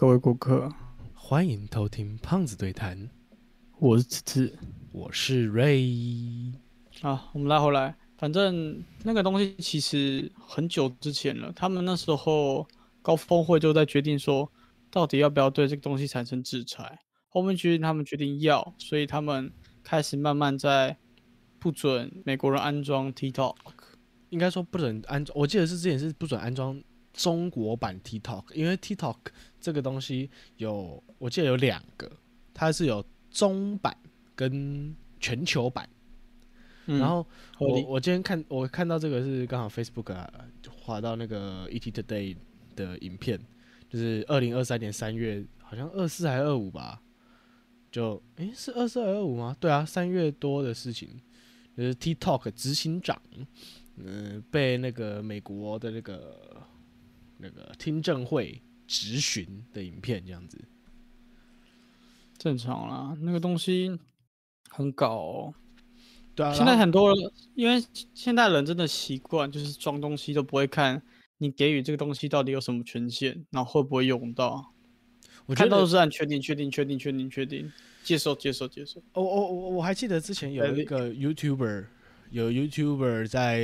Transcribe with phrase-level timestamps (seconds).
[0.00, 0.66] 各位顾客，
[1.12, 3.10] 欢迎偷听胖子对谈，
[3.78, 4.58] 我是此次
[4.92, 6.54] 我是 Ray。
[7.02, 12.66] 啊，我们拉回来，反正那个东西其实很久之前了，他们那时候
[13.02, 14.50] 高峰会就在决定说，
[14.90, 16.98] 到底要不要对这个东西产生制裁。
[17.28, 19.52] 后面决定他们决定要，所以他们
[19.84, 20.96] 开始慢慢在
[21.58, 23.54] 不准美国人安装 TikTok。
[24.30, 26.82] 应该说不准安装，我记得是之前是不准安装
[27.12, 29.16] 中国版 TikTok，因为 TikTok
[29.60, 32.10] 这个东西有，我记得有两个，
[32.54, 33.96] 它是有中版
[34.34, 35.88] 跟全球版。
[36.86, 37.24] 嗯然后
[37.58, 40.28] 我我今天看我看到这个是刚好 Facebook 啊
[40.80, 42.34] 滑到那个 ET Today
[42.74, 43.38] 的影片，
[43.88, 47.00] 就是二零二三年三月，好像二四还是二五吧，
[47.92, 49.54] 就诶、是二四二五吗？
[49.60, 51.20] 对啊，三月多的事情，
[51.76, 53.20] 就是 TikTok 执行长，
[53.96, 56.60] 嗯、被那个美国的那个
[57.40, 60.58] 那个听证会质询的影片这样子。
[62.38, 63.98] 正常啦，那个东西
[64.70, 65.54] 很搞、哦。
[66.34, 71.02] 对啊，现在很多人，因为现代人真的习惯就是装东西都不会看
[71.38, 74.72] 你给予这个东西到底有什么权限，然后会不会用到，
[75.44, 77.70] 我觉得看到都是按确定、确定、确定、确定、确定，
[78.04, 79.02] 接受、接受、接受。
[79.12, 81.86] 我我我我还记得之前有一个 YouTuber，
[82.30, 83.58] 有 YouTuber 在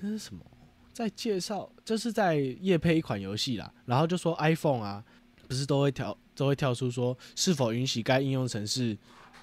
[0.00, 0.44] 那是什么，
[0.92, 5.04] 在介绍，就是在夜配一款游戏啦，然后就说 iPhone 啊，
[5.48, 8.96] 不是都会跳都会跳出说是否允许该应用程式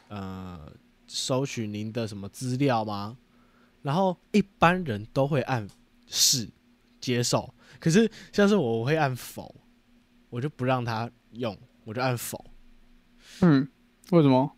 [0.08, 0.72] 呃
[1.08, 3.18] 收取您的什么资料吗？
[3.82, 5.68] 然后一般人都会按
[6.08, 6.50] 是
[7.00, 9.56] 接受，可是像是我我会按否，
[10.30, 12.44] 我就不让他用，我就按否。
[13.42, 13.68] 嗯，
[14.12, 14.56] 为什么？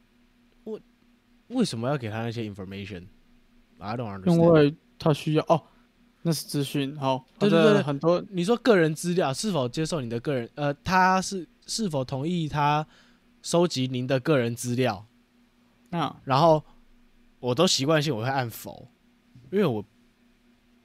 [1.49, 4.35] 为什么要给他那些 information？I don't 因 understand。
[4.35, 5.61] 因为他需要哦，
[6.23, 6.95] 那是资讯。
[6.97, 12.85] 好，对对对很多你说个人资料是否接受你的个人呃，他是是否同意他
[13.41, 15.05] 收集您的个人资料？
[15.89, 16.63] 那然后
[17.39, 18.87] 我都习惯性我会按否，
[19.51, 19.83] 因为我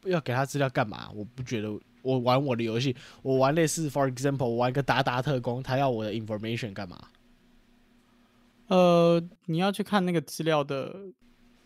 [0.04, 1.10] 要给他资料干嘛？
[1.14, 1.70] 我不觉得
[2.02, 6.98] 我玩我的游戏，我玩类似 for example，我玩个达达特工，他要我的 information 干嘛？
[8.68, 10.92] 呃，你要去看那个资料的，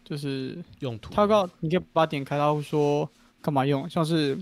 [0.04, 1.14] 就是用途？
[1.14, 3.10] 他告你可以把它点开，他会说
[3.42, 4.38] 干嘛用，像是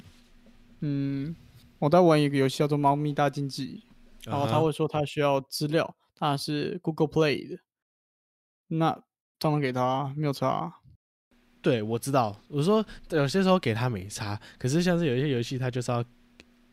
[0.81, 1.34] 嗯，
[1.78, 3.82] 我在玩一个游戏叫做《猫咪大竞技》，
[4.31, 7.59] 然后他会说他需要资料，当然是 Google Play 的，
[8.69, 9.00] 那
[9.38, 10.72] 当然给他，没有差啊。
[11.60, 12.41] 对，我知道。
[12.48, 16.04] 我说有些时候给他没差，可是像是有一些游戏，他就是要，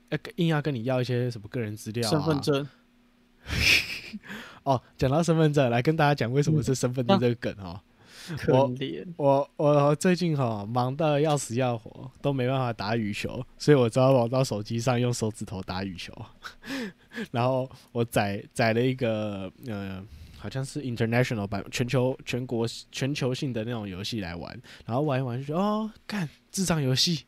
[0.09, 2.41] 呃，硬要跟你要一些什么个人资料、啊、身份。
[2.41, 2.67] 证，
[4.63, 7.81] 哦，讲到身份证，来跟大家讲为什么是身份证这个梗哦。
[8.37, 9.05] 可我怜。
[9.17, 16.13] 我我最近哈、忙得要死要活，都没办法打羽球，所以我只好跑到手机上用手指头打羽球。
[17.31, 20.03] 然后我载载了一个呃，
[20.37, 27.25] 好像是 international 版全球全国全球性的那种游戏来玩，然后玩一玩就觉得哦，干智障游戏，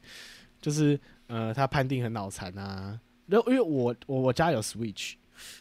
[0.62, 3.00] 就是呃，他判定很脑残啊。
[3.28, 5.14] 然后因为我我我家有 Switch，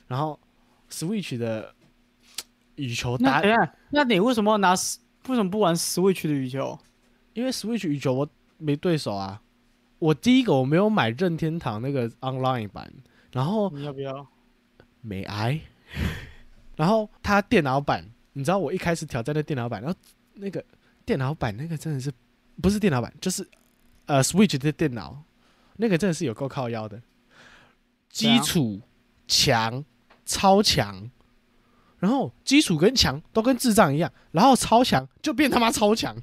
[0.07, 0.39] 然后
[0.91, 1.75] Switch 的
[2.77, 4.75] 羽球打那那你为什么要拿
[5.29, 6.79] 为什么不玩 Switch 的羽球？
[7.35, 8.29] 因为 Switch 羽球我
[8.59, 9.43] 没对手啊。
[9.99, 12.93] 我第一个我没有买任天堂那个 online 版，
[13.33, 14.27] 然后你要不要？
[15.01, 15.59] 没挨，
[16.77, 18.05] 然后它电脑版，
[18.35, 19.99] 你知道我一开始挑战的电脑版，然后
[20.35, 20.63] 那个
[21.05, 22.13] 电脑版那个真的是
[22.61, 23.49] 不是电脑版，就是
[24.05, 25.23] 呃 Switch 的电脑，
[25.77, 27.01] 那个真的是有够靠腰的，
[28.11, 28.81] 基础
[29.27, 29.83] 强
[30.27, 31.11] 超强，
[32.07, 36.17] 然后基础跟强都跟智障一样，然后超强就变他妈超强，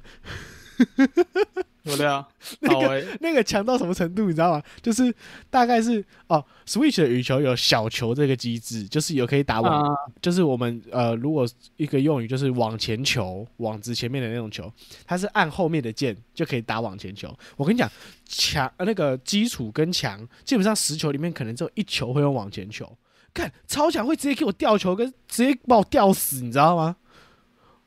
[1.82, 2.26] 有的啊，
[2.60, 4.62] 那个那个强到什么程度，你知道吗？
[4.80, 5.14] 就是
[5.50, 11.46] 大概是哦，Switch 的羽球有小球这个机制，就是有可以打网，啊，就是我们呃，如果
[11.76, 14.72] 一个用语就是往前球，网子前面的那种球，
[15.04, 17.30] 它是按后面的键就可以打往前球。
[17.58, 17.92] 我跟你讲，
[18.24, 22.90] 强呃那个基础跟强，基本上十球里面可能只有一球会用往前球。
[23.34, 26.96] 看超强会直接给我吊球，跟直接把我吊死，你知道吗？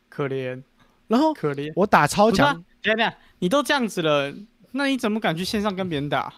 [0.10, 0.62] 可怜
[1.08, 1.72] 然后可怜。
[1.76, 2.64] 我打超强，
[3.40, 4.34] 你都这样子了，
[4.72, 6.34] 那你怎么敢去线上跟别人打？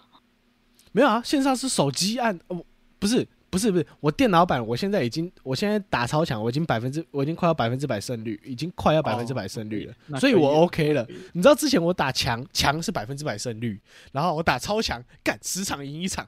[0.92, 2.64] 没有啊，线上是手机按，哦，
[3.00, 11.08] 不是不是不是，我电脑版我现在已经，我现在打超强，我已经百分之，我已经快要百分之百胜率，已经快要百分之百胜率了，所以我 OK 了。
[11.34, 13.82] 你知道之前我打强强是百分之百胜率，
[14.12, 16.28] 然后我打超强，干十场赢一场，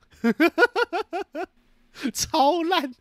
[2.13, 2.93] 超烂，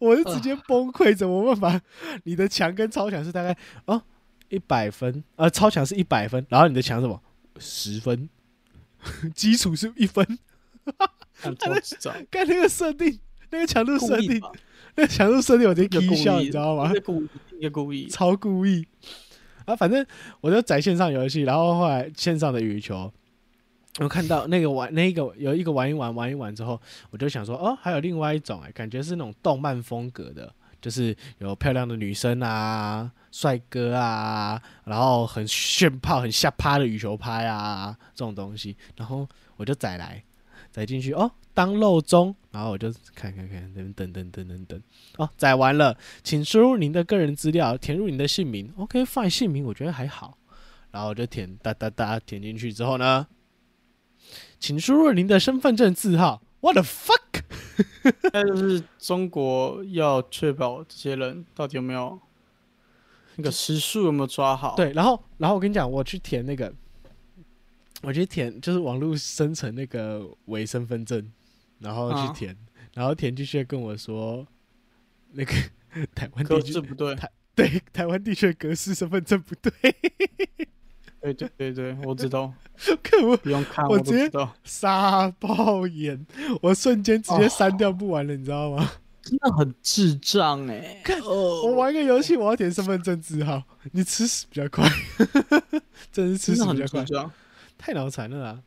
[0.00, 1.80] 我是直接崩溃，怎么办法？
[2.24, 4.02] 你的强跟超强是大概哦
[4.48, 7.20] 一百分，呃，超强是一百分，然后你的强什么
[7.58, 8.28] 十分，
[9.34, 10.24] 基础是一分，
[11.34, 12.14] 看超智障。
[12.30, 13.18] 干那个设定
[13.50, 14.40] 那个强度设定，
[14.96, 16.98] 那个强度设定我直接一个故 k 笑，你知道吗一？
[17.00, 17.28] 故意，
[17.60, 18.06] 一故意。
[18.08, 18.86] 超故意。
[19.66, 20.04] 啊，反正
[20.40, 23.12] 我就在线上游戏，然后后来线上的羽球，
[23.98, 26.80] 我看到那个玩那个有一个玩一玩玩一玩之后，
[27.10, 40.22] 我就想说，哦，还有另外一种哎、感觉是那种动漫风格的，就是有漂亮的女生啊、帅哥啊，然后很炫炮、很下趴的羽球拍啊这种东西，然后我就载来
[40.70, 44.82] 载进去，哦，当漏中，然后我就看看看，等等等等等等，
[45.16, 45.96] 哦，载完了。
[46.22, 48.72] 请输入您的个人资料，填入您的姓名。
[48.76, 50.38] OK，fine，、姓名我觉得还好，
[50.92, 53.26] 然后我就填哒哒哒填进去之后呢，
[54.58, 56.42] 请输入您的身份证字号。
[56.60, 57.42] What the fuck？
[58.32, 62.18] 那就是中国要确保这些人到底有没有
[63.36, 66.72] 那个时数有没有抓好。，对，然后然后我跟你讲，我去填那个，
[68.02, 71.30] 我去填就是网络生成那个伪身份证，
[71.78, 72.56] 然后去啊填，
[72.94, 74.44] 然后填进去跟我说
[75.32, 75.52] 那个
[76.16, 77.14] 台湾可地区是不对。
[77.14, 79.72] 台对台湾地区的格式身份证不对，
[81.20, 82.52] 对对对对，我知道，
[83.02, 83.36] 可我。
[83.38, 86.26] 不用看我直接我都知道，沙爆眼，
[86.62, 88.90] 我瞬间直接删掉不玩了，你知道吗？
[89.22, 93.62] 真的很智障哎、看哦我玩个游戏，我要填身份证字号，
[93.92, 94.88] 你吃屎比较快，
[96.10, 97.04] 真是吃屎比较快，
[97.76, 98.62] 太脑残了啦。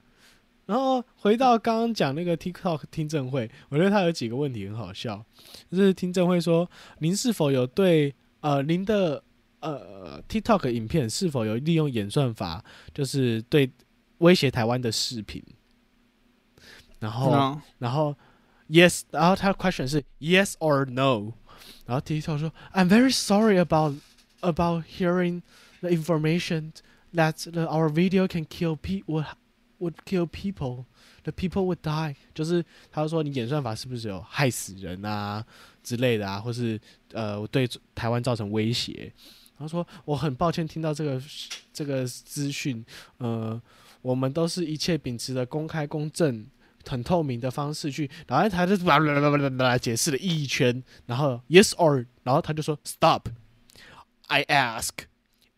[0.67, 5.25] 然后回到刚刚讲那个 TikTok 听证会，我觉得他有几个问题很好笑，
[5.71, 6.69] 就是听证会说
[6.99, 9.23] 您是否有对呃您的
[9.61, 12.63] 呃 TikTok 影片是否有利用演算法，
[12.93, 13.71] 就是对
[14.17, 15.41] 威胁台湾的视频，
[16.99, 17.31] 然后。
[17.31, 18.15] 那然后
[18.69, 21.33] yes，然后他的 question 是 yes or no，
[21.85, 23.95] 然后 TikTok 说 I'm very sorry about
[24.41, 25.41] about hearing
[25.81, 26.73] the information
[27.13, 29.25] that the, our video can kill pe would
[29.79, 30.85] would kill people。
[31.23, 35.45] The people would die，就是他说你演算法是不是有害死人啊
[35.83, 36.81] 之类的啊，或是
[37.13, 39.13] 呃对台湾造成威胁。
[39.61, 41.21] 他说我很抱歉听到这个
[41.71, 42.83] 这个资讯，
[43.17, 43.61] 呃，
[44.01, 46.45] 我们都是一切秉持着公开公正
[46.87, 54.89] 很透明的方式去，然后他就啦啦啦啦啦啦解释了一圈，然后 yes or，然后他就说 stop，I ask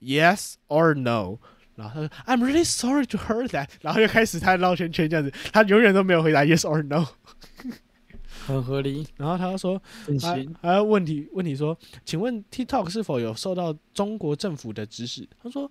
[0.01, 1.39] yes or no，
[1.75, 7.07] 然后他说 I'm really sorry to hear that，然后又开始他绕圈圈这样子，他永远都没有回答 yes or no，
[8.45, 10.55] 很合理，然后他就说还真行。
[10.61, 15.27] 还有问题问题说，请问 TikTok 是否有受到中国政府的指使？
[15.41, 15.69] 他说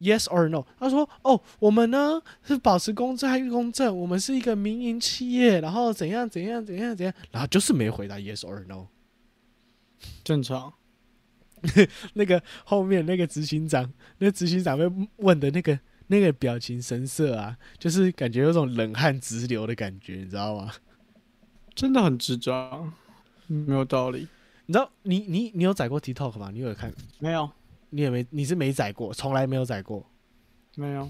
[0.00, 0.64] Yes or no？
[0.78, 8.86] 他说哦，我们呢是保持公正和公正，我们是一个民营企业，然后怎样怎样怎样怎样，然后就是没回答 Yes or no。
[10.22, 10.72] 正常。
[12.14, 15.76] 那个后面那个执行长，那执行长被问的那个
[16.06, 20.72] 那个表情神色啊，就是感觉有种冷汗直流的感觉，你知道吗？
[21.78, 22.92] 真的很智障，
[23.46, 24.26] 没有道理。
[24.66, 26.50] 你知道你你你有载过 TikTok 吗？
[26.52, 26.92] 你有看？
[27.20, 27.48] 没有，
[27.90, 30.04] 你也没你是没载过，从来没有载过。
[30.74, 31.08] 没有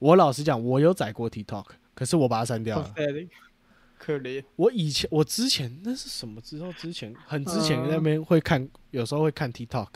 [0.00, 2.92] 我老实讲，我有载过 TikTok，可是我把它删掉了。
[3.96, 4.44] 可怜。
[4.56, 6.72] 我以前我之前那是什么之后？
[6.72, 9.90] 之前很之前嗯那边会看，有时候会看 TikTok，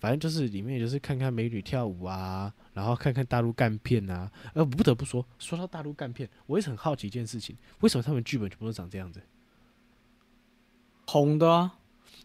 [0.00, 4.32] 反正就是里面就是看看美女跳舞啊，然后看看大陆干片啊。
[4.54, 9.20] 呃，不得不说，说到大陆干片，我一直很好奇一件事情，为什么他们剧本全部都长这样子？
[11.06, 11.72] 红的啊，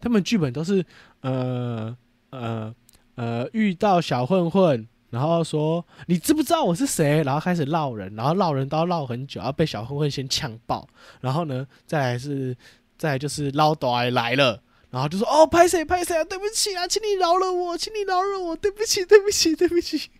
[0.00, 0.84] 他们剧本都是
[1.20, 1.96] 呃
[2.30, 2.74] 呃
[3.14, 10.88] 呃遇到小混混，然后说你知不知道我是谁，然后开始闹人，然后闹人都要闹很久，要被小混混先呛爆，
[11.20, 12.56] 然后呢再来是
[12.96, 14.62] 再来就是捞短来了。
[14.90, 20.10] 然后就说哦，拍谁拍谁啊，对不起啊，请你饶了我，请你饶了我，对不起，对不起，对不起。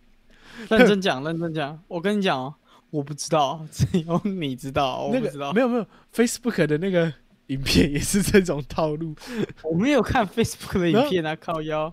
[0.69, 1.77] 认真讲，认真讲。
[1.89, 2.55] 我跟你讲哦，
[2.91, 5.53] 我不知道，只有你知道，我那个不知道。
[5.53, 7.13] 没有没有，Facebook 的那个
[7.51, 9.15] 影片也是这种套路。
[9.63, 11.93] 我没有看 Facebook 的影片啊，靠腰。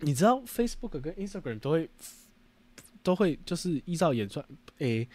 [0.00, 1.88] 你知道 Facebook 跟 Instagram 都会
[3.02, 4.44] 都会就是依照演算，
[4.78, 5.08] 诶、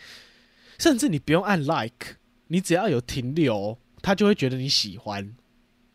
[0.78, 2.16] 甚至你不用按 like，
[2.48, 5.36] 你只要有停留，他就会觉得你喜欢，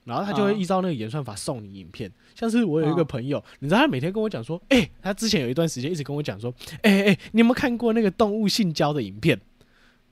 [0.05, 2.11] 然后他就会啊依照那个演算法送你影片。
[2.35, 9.41] 像是我有一个啊朋友，你知道他每天跟我讲说，诶、他之前有一段时间一直跟我讲说，诶、诶、你有没有看过那个动物性交的影片？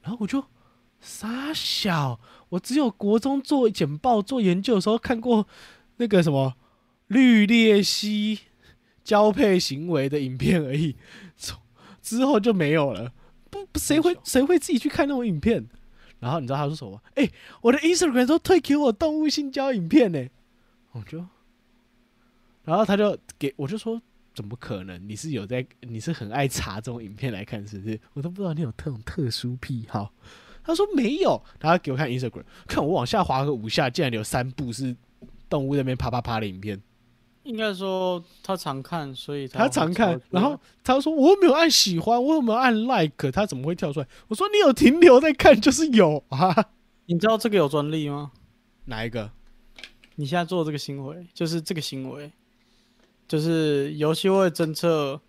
[0.03, 0.43] 然后我就
[1.03, 2.19] 傻小，
[2.49, 5.47] 我只有国中做简报做研究的时候看过
[5.97, 6.55] 那个什么
[7.09, 8.39] 绿鬣蜥
[9.05, 10.97] 交配行为的影片而已，
[11.37, 11.61] 从
[12.01, 13.13] 之后就没有了。
[13.51, 15.67] 不，不谁会谁会自己去看那种影片？
[16.21, 17.01] 然后你知道他说什么吗？
[17.17, 17.29] 哎、
[17.61, 20.25] 我的 Instagram 都推给我动物性交影片呢、
[20.93, 21.19] 我就，
[22.65, 24.01] 然后他就给我就说，
[24.33, 25.09] 怎么可能？
[25.09, 28.01] 你是有在，你是很爱查这种影片来看，是不是？
[28.13, 30.13] 我都不知道你有这种特殊癖好。
[30.65, 34.95] 他说没有，他给我看 Instagram，看我往下滑个五下，竟然有三部是
[35.49, 36.81] 动物那边啪啪啪的影片。
[37.45, 44.07] 应该说他常看，所以他常看，然后他说我又没有按喜欢，我有没有按 like，他怎么会跳出来？
[44.29, 46.55] 我说你有停留在看，就是有啊。
[47.07, 48.31] 你知道这个有专利吗？
[48.85, 49.29] 哪一个？
[50.15, 52.31] 你现在做的这个行为，就是这个行为，
[53.27, 55.21] 就是游戏会侦测，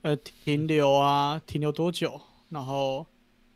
[0.00, 2.18] 呃，停留啊，停留多久，
[2.48, 3.04] 然后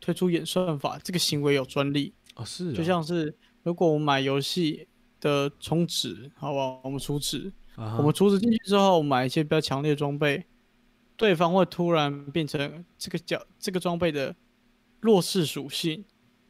[0.09, 4.87] 推出演算法，这个行为有专利哦，是，就像是如果我们买游戏
[5.21, 6.81] 的充值，好不好？
[6.83, 7.51] 我们充值。
[7.75, 10.43] 我们充值进去之后，买一些比较强烈的装备，
[11.15, 14.35] 对方会突然变成这个角这个装备的
[14.99, 16.03] 弱势属性，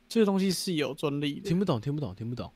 [0.07, 1.49] 这个东西是有专利的。
[1.49, 2.51] 听不懂，听不懂，听不懂，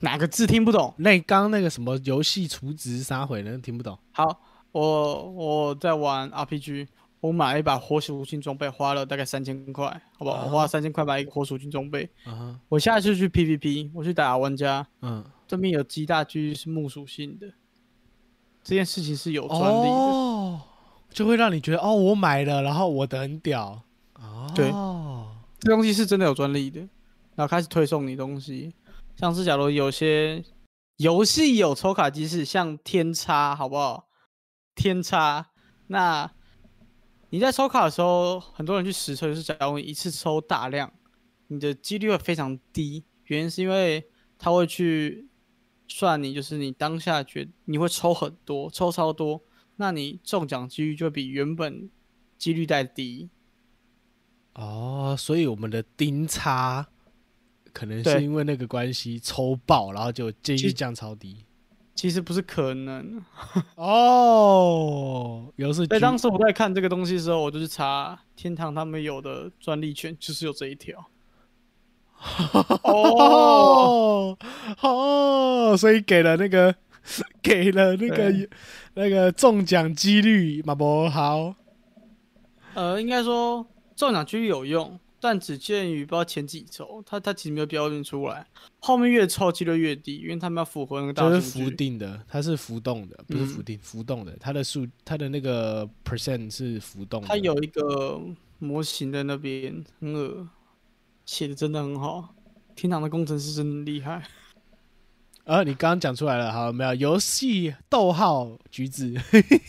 [0.00, 0.92] 哪个字听不懂？
[0.98, 3.56] 那刚那个什么游戏充值杀回呢？
[3.58, 3.98] 听不懂。
[4.12, 4.40] 好，
[4.72, 6.88] 我我在玩 RPG，
[7.24, 9.88] 我买了一把火属性装备，花了大概三千块，
[10.18, 10.44] 好不好？
[10.44, 12.06] 我花了三千块买一个火属性装备。
[12.68, 14.86] 我下次去 PVP，我去打玩家。
[15.00, 15.24] 嗯。
[15.46, 17.46] 这边有极大几率是木属性的，
[18.62, 20.60] 这件事情是有专利的，
[21.10, 23.82] 就会让你觉得哦，我买了，然后我的很屌，
[24.14, 24.70] 哦，对，
[25.60, 26.80] 这东西是真的有专利的，
[27.36, 28.74] 然后开始推送你东西，
[29.16, 30.42] 像是假如有些
[30.96, 34.08] 游戏有抽卡机制，像天差，好不好？
[34.74, 35.50] 天差，
[35.86, 36.30] 那
[37.34, 40.92] 你在抽卡的时候，很多人去实测，就是假如一次抽大量，
[41.48, 45.26] 你的几率会非常低，原因是因为他会去。
[45.86, 49.42] 算你就是你当下觉你会抽很多，抽超多，
[49.76, 51.90] 那你中奖几率就比原本
[52.38, 53.28] 几率带低。
[54.54, 56.86] 哦，所以我们的丁差
[57.72, 61.43] 可能是因为那个关系抽爆，然后就几率降超低。
[61.94, 63.22] 其实不是可能
[63.76, 65.86] 哦，有是。
[65.86, 71.06] 所以当时我在看这个东西的时候，我就去查天堂他们有的专利权，就是有这一条。
[72.82, 74.36] 哦
[74.80, 76.74] 哦，所以给了那个，
[77.42, 78.48] 给了那个
[78.94, 81.54] 那个中奖几率嘛不好。
[82.74, 88.46] 呃，应该说中奖几率有用，但只限于不知道前几周，它它其实没有标准出来。
[88.80, 91.40] 后面越抽几率越低，因为他们要符合那个大数据。
[91.40, 94.36] 是浮定的，它是浮动的，不是浮定，浮动的。
[94.38, 97.28] 它的数，它的那个 percent 是浮动的。
[97.28, 98.20] 它有一个
[98.58, 100.46] 模型在那边，很恶。
[101.24, 102.34] 写的真的很好，
[102.76, 104.22] 天堂的工程师真的厉害。
[105.46, 106.94] 啊，你刚刚讲出来了，好没有？
[106.94, 109.14] 游戏逗号橘子，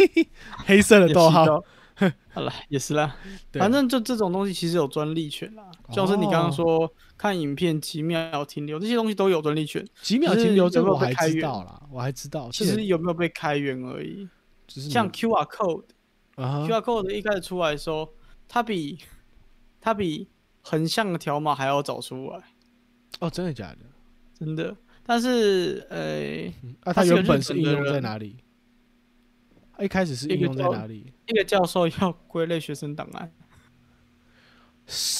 [0.67, 1.63] 黑色的逗号。
[2.33, 3.15] 好了，也是啦。
[3.53, 9.85] 反正就这种东西其实有专利权啦，就是你刚刚说看影片几秒停留这些东西都有专利权。
[10.01, 12.49] 几秒停留这个我还知道啦，我还知道。
[12.51, 14.27] 其实有没有被开源而已。
[14.67, 18.09] 像 QR code，QR code 一开始出来的时候，
[18.47, 18.99] 它比
[19.79, 20.27] 它比。
[20.67, 22.41] 横向的条码还要早出来，
[23.19, 23.77] 哦，真的假的？
[24.39, 24.75] 真的，
[25.05, 28.35] 但是，呃，啊，它原本是应用在哪里？
[29.79, 31.11] 一开始是应用在哪里？
[31.27, 33.31] 一个教授要归类学生档案，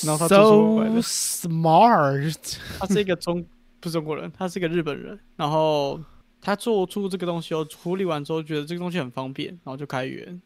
[0.05, 1.01] 然后他做出来的。
[1.01, 3.45] smart，他是一个中
[3.79, 5.19] 不是中国人，他是一个日本人。
[5.35, 5.99] 然后
[6.39, 10.41] 他做出这个东西后，处理完之后觉得这个东西很方便，然后就开源。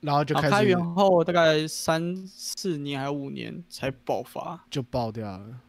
[0.00, 5.60] 然后就开始开源后大概三四年还五年才爆发，就爆掉了。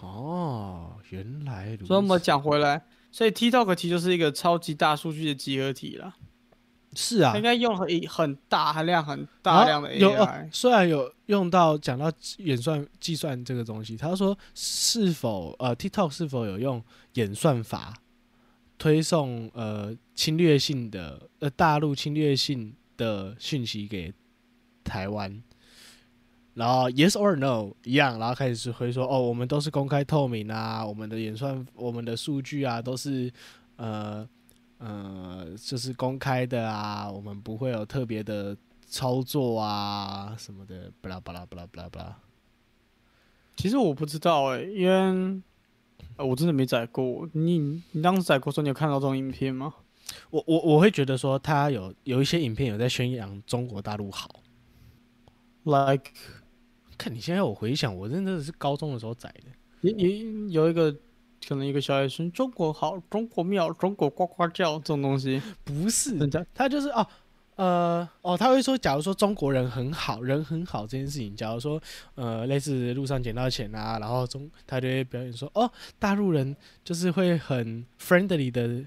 [0.00, 1.76] 哦，原来。
[1.78, 6.14] 所以我们讲回来，所以 TikTok 其实就是一个超级大数据的集合体了。
[6.94, 10.48] 是啊，应该用很很大含量很大量的 AI。
[10.52, 16.82] 虽然有用到讲到演算计算这个东西，他说是否呃 TikTok 是否有用
[17.14, 17.94] 演算法
[18.78, 22.74] 推送呃侵略性的呃大陆侵略性。
[22.98, 24.12] 的讯息给
[24.84, 25.42] 台湾，
[26.54, 33.32] 然后 yes or no 一样，然后开始会说哦，我们都是公开透明啊，我们的演算、我们的数据啊，都是
[33.76, 34.28] 呃
[34.84, 42.18] 呃，就是公开的啊，我们不会有特别的操作啊什么的，巴拉巴拉巴拉巴拉巴拉。
[43.54, 45.40] 其实我不知道哎，因为
[46.16, 47.28] 我真的没载过。
[47.32, 49.72] 你你当时载过时候，你有看到这种影片吗？
[50.30, 54.28] 我我我会觉得说，他有有一些影片有在宣扬中国大陆好
[55.62, 56.10] ，like，
[56.98, 59.44] 看你现在我回想，我真的是高中的时候载的，
[59.80, 60.94] 你你有一个
[61.48, 66.16] 可能一个小学生，中国好，中国妙，中国呱呱叫这种东西， 不是，
[66.54, 67.06] 他就是哦，
[67.56, 71.80] 呃，哦，他会说，假如说中国人很好，人很好这件事情，假如说
[72.14, 78.84] 呃，类似路上捡到钱啊，然后中他就会表演说，哦，大陆人就是会很 friendly 的。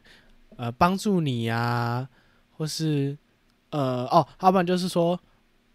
[0.58, 2.08] 呃，帮助你呀，
[2.56, 3.18] 或是
[3.72, 5.20] 呃，哦，要不然就是说，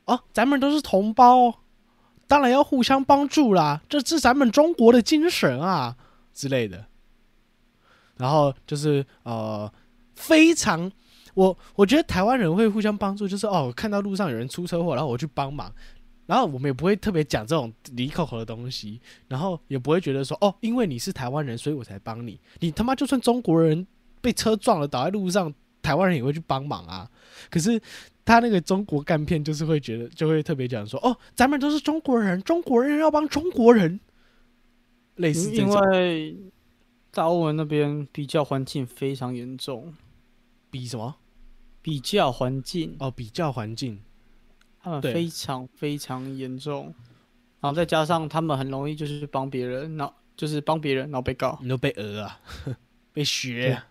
[0.06, 1.54] 哦，咱们都是同胞，
[2.26, 5.94] 当然要互相帮助啦，这是咱们中国的精神啊
[6.40, 6.82] 之类的。
[8.16, 9.70] 然后就是呃，
[10.14, 10.90] 非常
[11.34, 15.70] 我我觉得台湾人会互相帮助，就是哦，看到路上有人出车祸，然后我去帮忙。
[16.24, 22.40] 然后我们也不会特别讲这种离口口的东西，然后也不会觉得说哦，因为你是台湾人，所以我才帮你。
[22.60, 23.86] 你他妈就算中国人
[24.22, 27.10] 被车撞了倒在路上，台湾人也会去帮忙啊。
[27.50, 27.80] 可是
[28.24, 33.98] 他那个中国干片就是会觉得，就会特别讲说哦，咱们都是中国人，中国人要帮中国人，
[35.20, 35.68] 类似这因。
[35.68, 36.36] 为
[37.12, 39.94] 大欧文那边比较环境非常严重，
[40.70, 41.16] 比什么？
[41.82, 43.96] 比较环境哦，比较环境。
[43.96, 44.02] 对
[44.82, 46.94] 他们非常非常严重，
[47.60, 51.58] 然后再加上他们很容易就是帮别人，然后就是帮别人，然后被告。
[51.60, 52.40] 你都被讹啊，
[53.12, 53.86] 被学啊。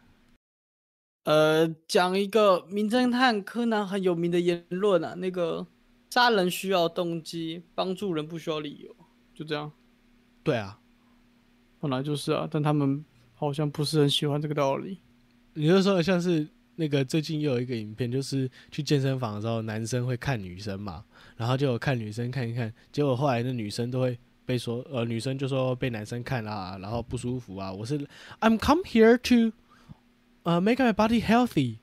[1.25, 5.67] 呃，讲一个名侦探柯南很有名的言论啊，那个
[6.09, 8.95] 杀人需要动机，帮助人不需要理由，
[9.35, 9.71] 就这样。
[10.41, 10.79] 对啊，
[11.79, 14.99] 本来就是啊，但他们好像不是很喜欢这个道理。
[15.53, 21.03] 你就说像是那个最近又有一个影片，就是去健身房的时候，男生会看女生嘛，
[21.37, 27.71] 然后就有看女生看一看，结果后来那女生都会被说，呃，女生就说被男生看啊，然后不舒服啊。
[27.71, 27.97] 我是
[28.41, 29.55] I'm come here to
[30.43, 31.77] 呃、make my body healthy,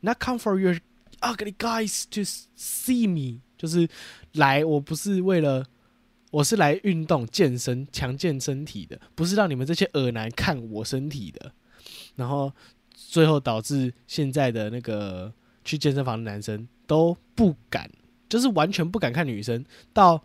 [0.00, 0.76] not come for your
[1.20, 2.22] ugly guys to
[2.56, 3.88] see me，就是
[4.32, 5.66] 来我不是为了。
[6.32, 11.52] 我是来运动、健身、强健身体的，不是让你们这些恶男看我身体的。
[12.16, 12.50] 然后
[12.94, 15.30] 最后导致现在的那个
[15.62, 17.90] 去健身房的男生都不敢，
[18.30, 19.62] 就是完全不敢看女生，
[19.92, 20.18] 到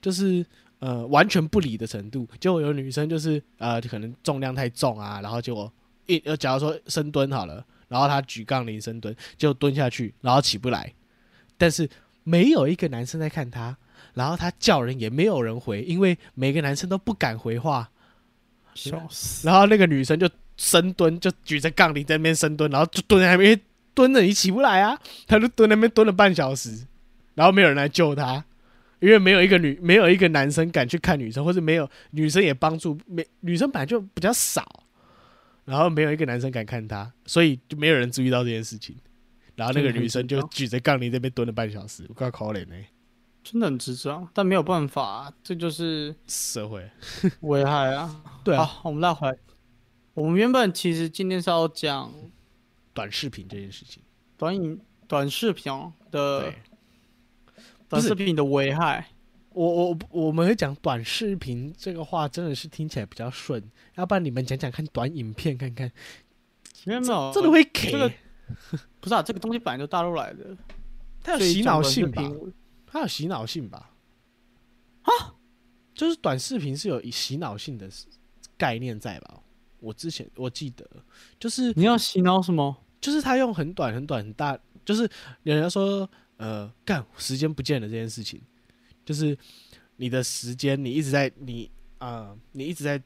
[0.00, 0.44] 就是
[0.78, 2.26] 呃完全不理的程度。
[2.40, 5.70] 结果有女生就是呃可能重量太重啊，然后结果
[6.06, 10.94] 一呃假如说深蹲好了，然后他举杠铃深蹲，就蹲下去，然后起不来，
[11.58, 11.86] 但是
[12.24, 13.76] 没有一个男生在看他。
[14.14, 17.90] 然后他叫人也没有人回，因为每个男生都不敢回话。
[18.72, 19.46] 笑死！
[19.48, 23.60] 然后那个女生就深蹲，就举着杠铃在那边深蹲，然后就蹲在那边
[23.94, 24.96] 蹲着，你起不来啊！
[25.26, 26.86] 他就蹲那边蹲了半小时，
[27.34, 28.44] 然后没有人来救他，
[29.00, 34.84] 因为没有一个女，没有一个男生敢去看女生，或者没有女生也帮助，没女生本来就比较少，
[35.64, 38.94] 然后没有一个男生敢看他，所以就没有人注意到这件事情。
[39.56, 42.76] 然后那个女生就举着杠铃在那边蹲了半小时，我靠，可怜呢。
[43.42, 46.88] 真的很智障，但没有办法，这就是社会
[47.40, 48.22] 危害啊。
[48.44, 49.36] 对啊，好，我们拉回来。
[50.14, 52.12] 我们原本其实今天是要讲
[52.92, 54.02] 短视频这件事情，
[54.36, 55.72] 短影、短视频
[56.10, 56.54] 的对，
[57.88, 59.06] 短视频的危害。
[59.52, 63.62] 我我我们会讲短视频这个话，真的是听起来比较顺。
[63.96, 65.90] 要不然你们讲讲看短影片看看，
[66.84, 68.16] 没有没有，真的会这个给，
[69.00, 69.22] 不是啊？
[69.22, 70.56] 这个东西本来就大陆来的，
[71.22, 72.22] 它有洗脑性吧？
[72.90, 73.92] 频它有洗脑性吧？
[75.02, 75.34] 啊，
[75.94, 77.88] 就是短视频是有洗脑性的
[78.56, 79.42] 概念在吧？
[79.78, 80.84] 我之前我记得，
[81.38, 82.76] 就是你要洗脑什么？
[83.00, 85.08] 就是他用很短很短很大，就是
[85.44, 88.42] 有人说呃干时间不见了这件事情，
[89.04, 89.36] 就是
[89.96, 93.02] 你的时间你一直在你啊、你一直在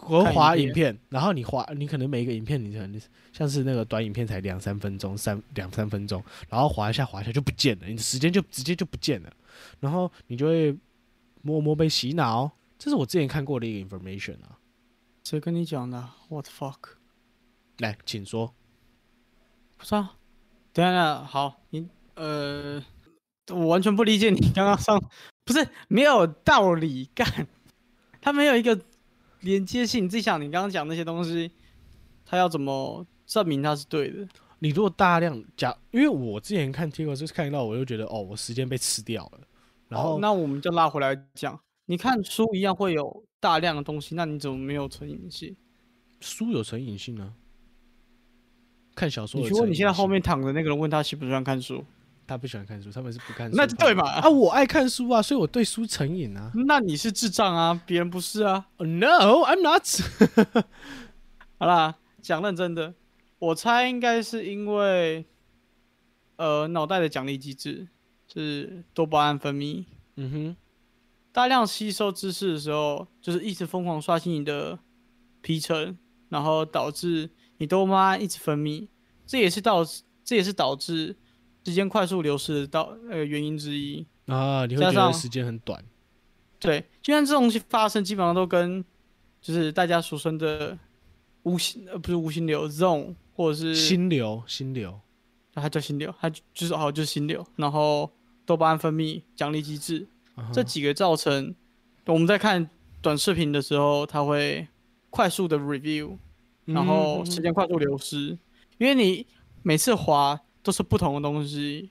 [0.00, 3.00] 滑看影片滑影片，然后你滑你可能每一个影片你可能
[3.32, 9.32] 像是那个短影片才两三分钟三两三分钟，然后滑一下滑一下就不见了，你的时间就直接就不见了，
[9.78, 10.76] 然后你就会
[11.42, 12.50] 默默被洗脑。
[12.78, 14.58] 这是我之前看过的一个 information 啊，
[15.24, 16.78] 谁跟你讲的？What the fuck？
[17.78, 18.54] 来，请说。
[19.76, 20.14] 不是啊，
[20.72, 22.82] 等一下，好，你呃，
[23.48, 25.02] 我完全不理解你刚刚上，
[25.44, 27.46] 不是没有道理干，
[28.20, 28.78] 他没有一个
[29.40, 30.04] 连接性。
[30.04, 31.50] 你自己想，你刚刚讲那些东西，
[32.24, 34.28] 他要怎么证明他是对的？
[34.58, 39.40] 你如果大量讲，因为我之前看 t i k 就是看到，我就觉得哦，我时间被吃掉了。
[39.88, 45.56] 然后好那我们就拉回来讲，你看书一样会有大量的东西，那你怎么没有成瘾性？
[46.20, 47.32] 书有成瘾性呢、
[48.94, 51.82] 看小说你去问你现在后面躺着那个人，问他喜不喜欢看书，
[52.30, 53.56] 他不喜欢看书，他们是不看书。
[53.56, 54.08] 那就对嘛？
[54.08, 56.52] 啊，我爱看书啊，所以我对书成瘾啊。
[56.54, 58.68] 那你是智障啊，别人不是啊。
[58.76, 59.84] Oh, no, I'm not
[61.58, 62.94] 好啦，讲认真的，
[63.40, 65.26] 我猜应该是因为，
[66.36, 67.88] 呃，脑袋的奖励机制
[68.32, 70.56] 是多巴胺分泌，嗯哼，
[71.32, 74.78] 大量吸收知识的时候，就是一直疯狂刷新你的
[75.40, 78.86] 皮层，然后导致你多巴胺一直分泌，
[79.26, 81.16] 这也是导致这也是导致
[81.64, 84.06] 时间快速流失的导呃原因之一。
[84.26, 85.84] 啊，你会觉得时间很短。
[86.58, 88.84] 对，就像这种东西发生，基本上都跟
[89.40, 90.78] 就是大家俗称的
[91.42, 95.00] 无心呃不是无心流 zone 或者是心流，心流，
[95.54, 98.10] 它叫心流，它就就是哦就是心流，然后
[98.44, 100.06] 多巴胺分泌、奖励机制。
[100.52, 101.54] 这几个造成
[102.06, 102.70] 我们在看
[103.02, 104.66] 短视频的时候，它会
[105.10, 106.16] 快速的 review，
[106.64, 108.38] 然后时间快速流失，
[108.78, 109.26] 因为你
[109.62, 111.90] 每次滑都是不同的东西，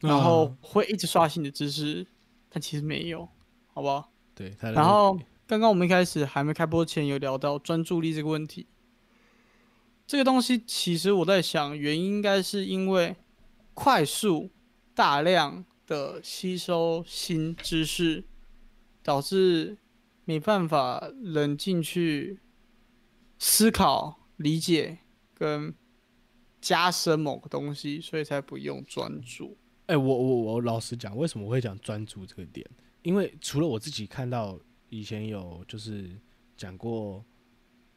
[0.00, 2.06] 然后会一直刷新的知识，
[2.48, 3.28] 但其实没有，
[3.72, 4.12] 好不好？
[4.34, 8.66] 对，然后刚刚我们一开始还没开播前有聊到专注力这个问题，
[10.06, 13.16] 这个东西其实我在想，原因应该是因为
[13.74, 14.50] 快速
[14.94, 18.24] 大量的吸收新知识，
[19.02, 19.78] 导致
[20.24, 22.38] 没办法冷静去
[23.38, 24.98] 思考、理解
[25.34, 25.74] 跟
[26.60, 29.56] 加深某个东西，所以才不用专注。
[29.86, 32.64] 哎、我我我老实讲，为什么我会讲专注这个点？
[33.02, 36.10] 因为除了我自己看到以前有就是
[36.56, 37.24] 讲过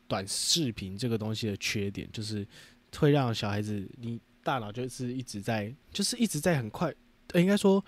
[0.08, 2.48] 短视频这个东西的缺点，就是
[2.98, 6.94] 会让小孩子你大脑就是一直在就是一直在很快，
[7.36, 7.84] 应该说。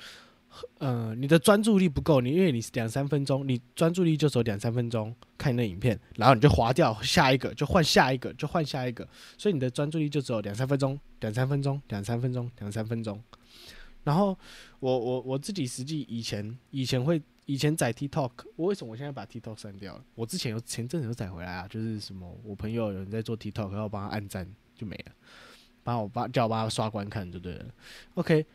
[0.77, 13.21] 呃，你的专注力不够，你因为你是两三分钟，你专注力就只有两三分钟看你的影片，然后你就划掉下一个，就换下一个，就换下一个，所以你的专注力就只有两三分钟，两三分钟，两三分钟，两三分钟。
[14.03, 14.37] 然后
[14.79, 20.05] 我我我自己实际以前以前会以前载 TikTok，我为什么我现在把 TikTok 删掉了？
[20.13, 25.11] 我之前有前阵子有载回来啊，就是什么我朋友有人在做 TikTok，然后帮他按赞就没了，
[25.83, 27.65] 帮我帮叫我帮他刷观看就对了。
[28.13, 28.45] OK，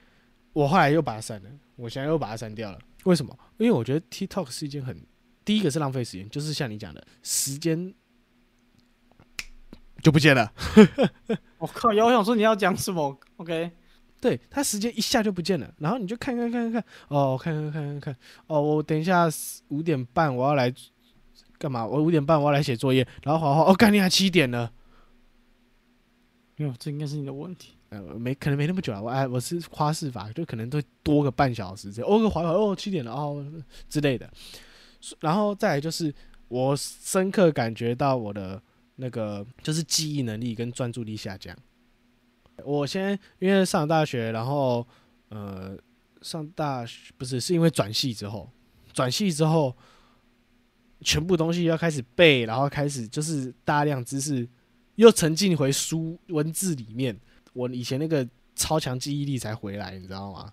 [0.52, 2.78] 我后来又把它删了，我现在又把它删掉了。
[3.04, 3.36] 为什么？
[3.58, 5.00] 因为我觉得 TikTok 是一件很
[5.44, 7.94] 第一个是浪费时间，就是像你讲的时间
[10.02, 10.52] 就不见了。
[11.58, 11.88] 我靠！
[11.90, 13.70] 我想说你要讲什么？OK，
[14.20, 19.28] 对，他时间一下就不见了，然后你就看看看看看，哦，看看看看看，哦，我等一下
[19.68, 20.72] 五点半我要来
[21.58, 21.86] 干嘛？
[21.86, 24.72] 我五点半我要来写作业，然后滑滑，哦，干你还七点了，
[26.56, 27.76] 没有，这应该是你的问题。
[27.90, 33.44] 呃，没可能没那么久了，我哎，我是花式法，就可能都多个半小时这样，哦，个滑滑，哦，七点了，哦
[33.88, 34.30] 之类的，
[35.20, 36.14] 然后再来就是
[36.48, 38.62] 我深刻感觉到我的
[38.96, 41.56] 那个就是记忆能力跟专注力下降。
[42.64, 44.86] 我现在因为上大学，然后
[45.30, 45.76] 呃
[46.22, 48.48] 上大学不是是因为转系之后，
[48.92, 49.76] 转系之后
[51.00, 54.46] 全部东西要开始背，然后开始就是大量知识
[54.96, 57.18] 又沉浸回书文字里面，
[57.52, 60.52] 我以前那个超强记忆力才回来，你知道吗？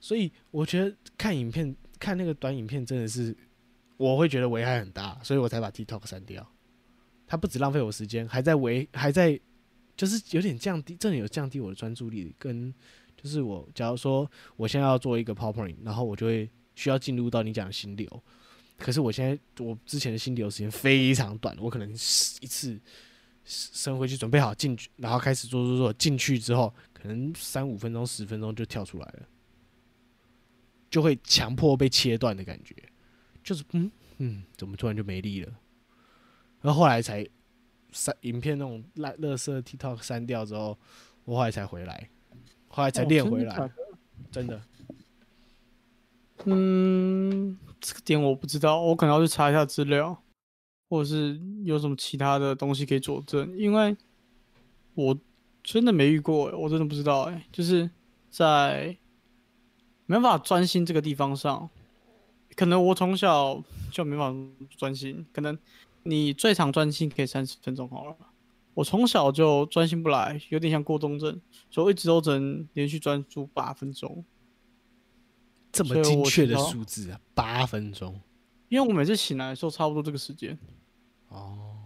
[0.00, 3.34] 所以我觉得看影片看那个短影片真的是
[3.96, 6.46] 我会觉得危害很大，所以我才把 TikTok 删掉。
[7.26, 9.40] 它不止浪费我时间，还在为还在
[9.96, 12.34] 就是有点降低，真的有降低我的专注力。
[12.38, 12.72] 跟
[13.16, 18.22] 就是我假如说我现在要做一个 PowerPoint，然后我就会需要进入到你讲的心流。
[18.76, 21.94] 可是我现在我之前的心流时间非常短，我可能一
[22.46, 22.78] 次
[23.44, 29.28] 升回去准备好进去，然后开始做做做进去之后，可能三五分钟、十分钟就跳出来了，
[30.90, 32.74] 就会强迫被切断的感觉，
[33.42, 35.52] 就是嗯嗯，怎么突然就没力了？
[36.60, 37.26] 然后后来才
[37.92, 40.78] 删影片那种烂垃圾 TikTok 删掉之后，
[41.24, 42.08] 我后来才回来，
[42.68, 43.70] 后来才哦练回来，
[44.30, 44.62] 真的。
[46.46, 50.23] 嗯，这个点我不知道，我可能要去查一下资料，
[50.88, 53.96] 或者是有什么其他的东西可以佐证，因为
[54.94, 55.18] 我
[55.62, 57.90] 真的没遇过欸，我真的不知道哎，就是
[58.30, 58.96] 在
[60.06, 61.68] 没办法专心这个地方上，
[62.54, 65.58] 可能我从小就没办法专心，可能
[66.02, 68.16] 你最长专心可以三十分钟好了，
[68.74, 74.24] 我从小就专心不来，有点像过动症，所以我一直都只能连续专注八分钟。
[75.72, 78.20] 这么精确的数字啊，八分钟
[78.68, 80.58] 因为我每次醒来的时候差不多这个时间，
[81.28, 81.76] 哦，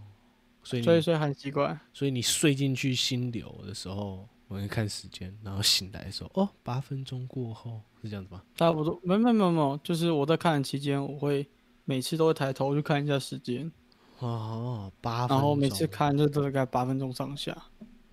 [0.63, 1.77] 所以所以所以很奇怪。
[1.93, 8.41] 所以你睡进去心流的时候，我会看时间，然后醒来的时候，哦，八分钟过后是这样子吗？
[8.55, 11.47] 差不多，没没没没有，就是我在看的期间，我会
[11.85, 13.71] 每次都会抬头去看一下时间，
[14.19, 17.55] 哦，八分钟，然后每次看就大概八分钟上下。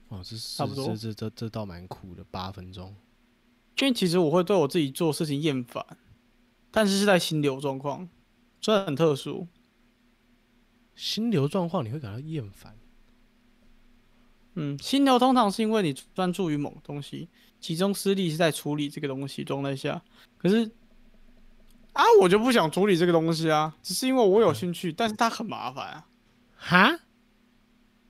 [0.08, 2.94] 哦，这是差不多这这这这倒蛮酷的，八分钟。
[3.80, 5.84] 因为其实我会对我自己做事情厌烦，
[6.70, 8.08] 但是是在心流状况，
[8.66, 9.46] 所以很特殊。
[10.96, 12.76] 心流状况你会感到厌烦，
[14.54, 17.28] 嗯，心流通常是因为你专注于某个东西，
[17.60, 20.02] 集中思力是在处理这个东西状态下。
[20.36, 20.68] 可是
[21.92, 26.08] 啊，我就不想处理这个东西啊，只是因为我有兴趣，但是它很麻烦啊。
[26.56, 26.98] 哈？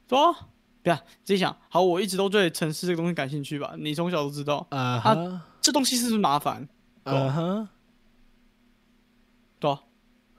[0.09, 0.49] 对啊，
[0.83, 3.75] 对啊，自己想，好，我一直都对城市这个东西感兴趣吧？
[3.79, 6.67] 你从小都知道，啊哈，这东西是不是麻烦？
[7.03, 7.71] 啊哈，对啊，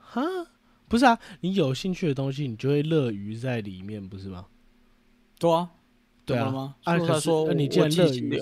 [0.10, 0.22] 哈，
[0.88, 4.46] 不是啊，你有兴趣的东西，你就会乐于在里面，不是吗？
[5.38, 5.70] 对啊，
[6.26, 6.76] 对啊怎么了吗？
[6.84, 8.42] 啊可是所以我才说那你既然乐于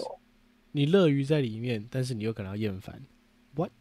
[0.71, 3.01] 你乐于在里面，但是你又感到厌烦
[3.55, 3.71] ，what？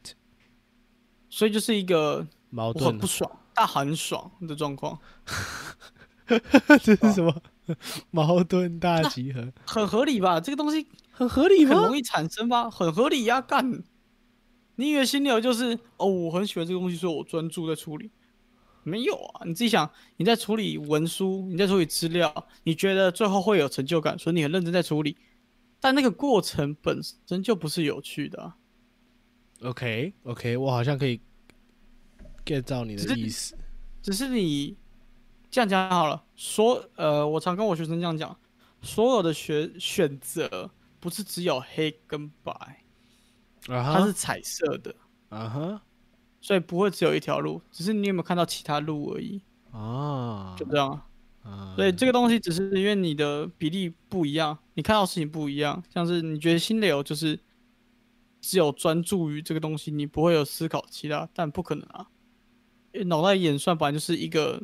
[1.29, 4.99] 所以就是一个矛盾啊很不，爽，但很爽的状况，
[6.83, 7.42] 这是什么
[8.11, 9.53] 矛盾大集合？
[9.66, 10.40] 很合理吧？
[10.40, 11.75] 这个东西很合理吗？
[11.75, 12.70] 很容易产生吧？
[12.70, 13.83] 很合理呀、干！
[14.76, 18.10] 你以为心流就是哦，我很喜欢这个东西，所以我专注在处理。
[18.87, 25.16] 没有啊，你自己想，你在处理文书，你在处理资料，你觉得最后会有成就感，所以你很认真在处理，
[25.80, 28.56] 但那个过程本身就不是有趣的啊、
[29.62, 31.18] OK OK，我好像可以
[32.44, 33.56] get 到你的意思。
[34.02, 34.76] 只是你
[35.50, 38.38] 这样讲好了，所呃，我常跟我学生这样讲，
[38.82, 42.84] 所有的学选择不是只有黑跟白，
[43.66, 44.94] 它是彩色的，
[45.29, 45.83] 啊哈。
[46.40, 50.55] 所以不会只有一条路，只是你有没有看到其他路而已，啊。
[50.59, 51.07] 就这样啊。
[51.42, 57.38] 啊，所以这个东西只是因为你的比例不一样，你看到事情不一样，像是你觉得心流就是
[58.40, 62.09] 只有专注于这个东西，你不会有思考其他，但不可能啊，
[63.07, 64.62] 脑袋演算本来就是一个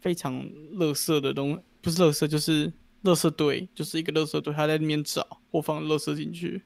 [0.00, 0.34] 非常
[0.74, 2.72] 垃圾的东，不是垃圾就是
[3.02, 6.62] 垃圾堆，就是一个垃圾堆，它在里面找或放垃圾进去，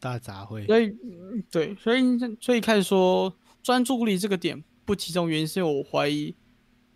[0.00, 0.66] 大杂烩。
[0.66, 2.02] 所以嗯对，所以
[2.40, 3.32] 所以开始说
[3.62, 6.34] 专注力这个点不集中，原因是因为我怀疑，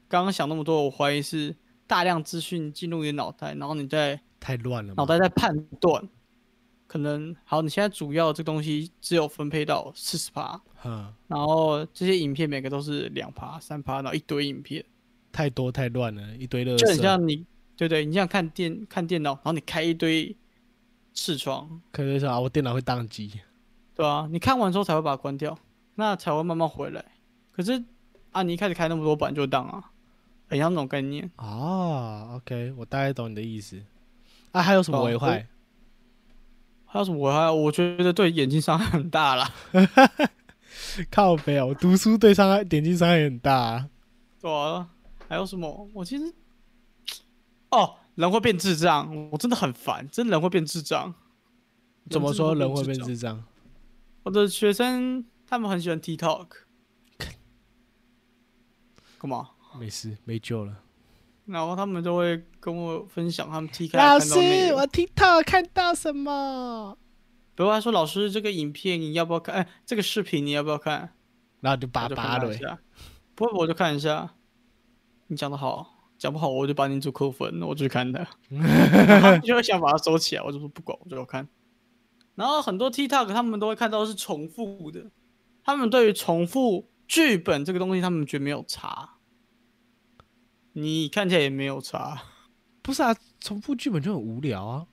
[0.08, 1.54] 刚刚想那么多，我怀疑是
[1.86, 4.94] 大量资讯进入你的脑袋，然后你在太乱了。
[4.94, 6.08] 脑袋在判断，
[6.86, 14.84] 可能好，你现在主要这个东西只有分配到四十趴，嗯，然后这些影片每个都是两趴、三趴，然后一堆影片，
[15.30, 16.96] 太多太乱了，一堆的就很。
[16.96, 17.44] 像你，
[17.76, 20.36] 对对，你像看电看电脑，然后你开一堆
[21.14, 23.40] 视窗，可是说啊，我电脑会宕机。
[23.94, 25.56] 对啊，你看完之后才会把它关掉，
[25.94, 27.04] 那才会慢慢回来。
[27.52, 27.82] 可是
[28.32, 29.92] 啊，你一开始开那么多版就宕啊，
[30.48, 31.30] 很像那种概念。
[31.36, 33.80] 哦，OK，我大概懂你的意思。
[34.50, 35.46] 啊，还有什么哦危害？
[36.86, 37.50] 还有什么危害？
[37.50, 39.52] 我觉得对眼睛伤害很大啦，
[41.10, 43.88] 靠背啊，我读书对伤害眼睛伤害很大、啊。
[44.40, 44.88] 对啊，
[45.28, 45.88] 还有什么？
[45.92, 46.34] 我其实，
[47.70, 51.14] 哦，人会变智障，我真的很烦，真的人会变智障。
[52.10, 52.84] 怎么说人会？
[52.84, 53.42] 变智障？
[54.22, 56.46] 我的学生他们很喜欢 TikTok，
[59.18, 59.50] 干嘛？
[59.78, 60.80] 没事，没救了。
[61.46, 66.96] 然后他们就会跟我分享他们 TikTok 老师，容我 TikTok 看到什么？
[67.56, 69.54] 比如他说：“老师，这个影片你要不要看？
[69.54, 71.14] 哎，这个视频你要不要看
[71.60, 72.58] 然后就？”叭叭了一。
[72.58, 72.78] 下。
[73.34, 74.34] 不会，我就看一下。
[75.28, 75.93] 你讲的好，
[76.24, 81.46] 讲不好我就把你组扣分，我就去看 他就会想把它收起来，我就说不管，我就要看。
[82.34, 85.10] 然后很多 TikTok 他们都会看到是重复的，
[85.62, 89.18] 他们对于重复剧本这个东西，他们觉得没有差。
[90.72, 92.22] 你看起来也没有差，
[92.80, 94.86] 不是啊，重复剧本就很无聊啊。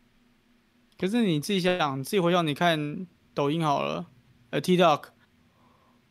[0.99, 4.05] 可是你自己想自己回想，你看抖音好了，
[4.49, 5.05] 呃，TikTok，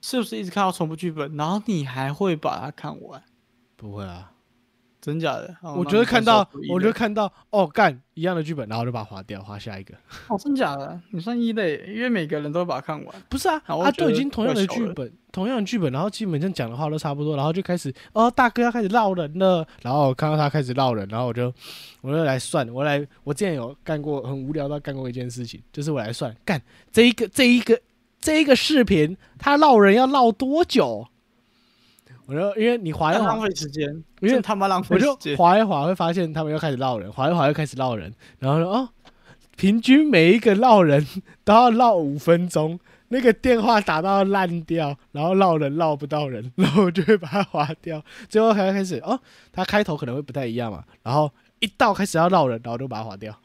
[0.00, 3.22] 是不是一直看到重复剧本，然后你还会把它看完？
[3.76, 4.32] 不会啊，
[5.00, 5.54] 真假的？
[5.62, 9.94] 哦我觉得看到，我觉得得看到，哦，干一样的剧本，然后就把它划掉，划下一个。
[10.28, 11.00] 哦，真假的？
[11.10, 13.14] 你算一类，因为每个人都把它看完。
[13.28, 21.52] 不是啊，啊，都已经同样的剧本，同样的剧本，然后基本上讲的话都差不多，然后就开始，哦，大哥要开始绕人了，然后我看到他开始绕人，然后我就，
[22.02, 26.60] 我就来算，我来，我之前有干过很无聊到干过一件事情，就是我来算，干
[26.92, 27.80] 这一个这一个
[28.20, 31.06] 这一个视频，他绕人要绕多久？
[32.30, 33.88] 我就因为你划一划浪，费时间，
[34.20, 35.36] 因为他妈浪费我就时间。
[35.36, 38.88] 划一划，会发现他们又开始绕人，划一划又开始绕人，然后说哦，
[39.56, 41.04] 平均每一个绕人
[41.42, 53.36] 都要绕五分钟，那个电话打到烂掉，然后绕人绕不到人，然后我就会把它划掉，最后才开始哦，它开头可能会不太一样嘛，然后一到开始要绕人，然后就把它划掉。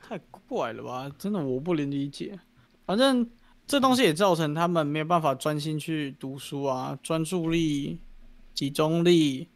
[0.00, 1.10] 太怪了吧？
[1.18, 2.38] 真的我不能理解。
[2.86, 3.28] 反正
[3.70, 8.00] 这东西也造成他们没有办法专心去读书啊，专注力、
[8.52, 9.46] 集中力，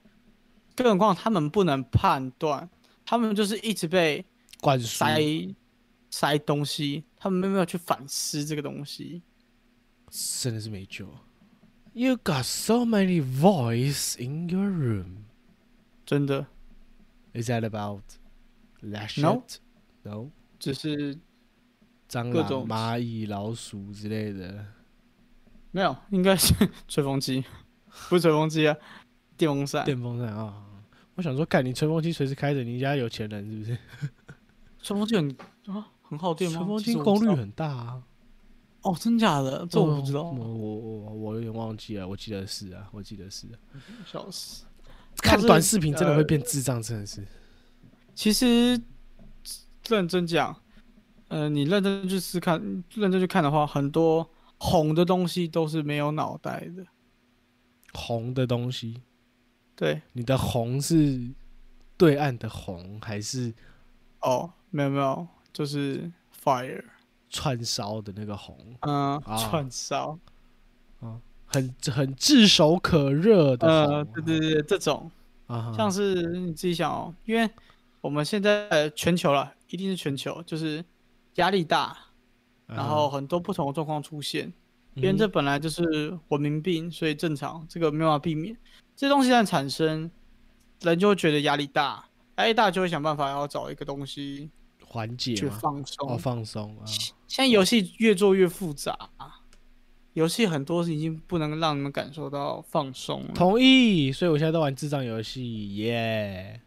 [0.77, 2.71] 更何况他们不能判断，
[3.05, 4.25] 他们就是一直被
[4.61, 5.21] 灌输塞
[6.13, 9.21] 塞东西，他们没有去反思这个东西。
[10.41, 11.09] 真的是没救。
[11.93, 15.25] You got so many voice in your room.
[16.07, 16.47] 真的
[17.33, 18.03] ，Is that about
[18.81, 19.23] that shit?
[19.23, 19.43] No.
[20.05, 20.31] No.
[20.61, 21.19] 只是
[22.21, 24.65] 蟑螂、各种蚂蚁、老鼠之类的。
[25.71, 26.55] 没有，应该是
[26.87, 27.45] 吹风机，
[28.09, 28.77] 不是吹风机啊，
[29.37, 29.85] 电风扇。
[29.85, 30.65] 电风扇啊、
[31.17, 33.79] 我想说，干你吹风机随时开着，你家有钱人是不是？
[34.83, 36.59] 吹风机很啊很耗电吗？
[36.59, 38.03] 吹风其实我不知道机功率很大啊。
[38.83, 39.67] 哦，真假的？
[39.69, 43.57] 这我不知道，我我我我有点忘记了，我记得是啊，我记得是、啊。
[44.07, 44.65] 笑死。
[45.17, 47.27] 看短视频真的会呃变智障，真的是。
[48.15, 48.81] 其实
[49.89, 50.55] 认真讲，
[51.29, 52.61] 呃，你认真去思看，
[52.95, 56.85] 认真去看的话，很多红的东西都是没有脑袋的。
[57.93, 59.03] 红的东西，
[59.77, 61.31] 对，你的红是
[61.97, 63.55] 对岸的红，还是
[64.21, 66.11] 哦，没有没有，就是
[66.43, 66.85] fire，
[67.31, 68.57] 串烧的那个红？
[68.81, 69.37] 嗯，啊。
[69.37, 70.19] 串烧，
[71.47, 75.11] 很很炙手可热的呃，对对对，这种。
[75.47, 77.49] 啊，像是你自己想哦，因为
[78.01, 80.85] 我们现在呃全球了，一定是全球，就是
[81.37, 81.97] 压力大，
[82.69, 84.53] 嗯然后很多不同的状况出现，
[84.95, 88.57] 因为嗯这本来就是文明病，所以正常，这个没办法避免。
[88.97, 90.11] 这东西一旦产生，
[90.83, 92.05] 人就会觉得压力大，
[92.37, 94.51] 压力大就会想办法要找一个东西
[94.85, 96.11] 缓解去放松。
[96.11, 96.87] 哦，放松啊，
[97.27, 98.97] 现在游戏越做越复杂，
[100.13, 104.13] 游戏很多已经不能让你们感受到放松了，同意。
[104.13, 106.61] 所以我现在都玩智障游戏，耶！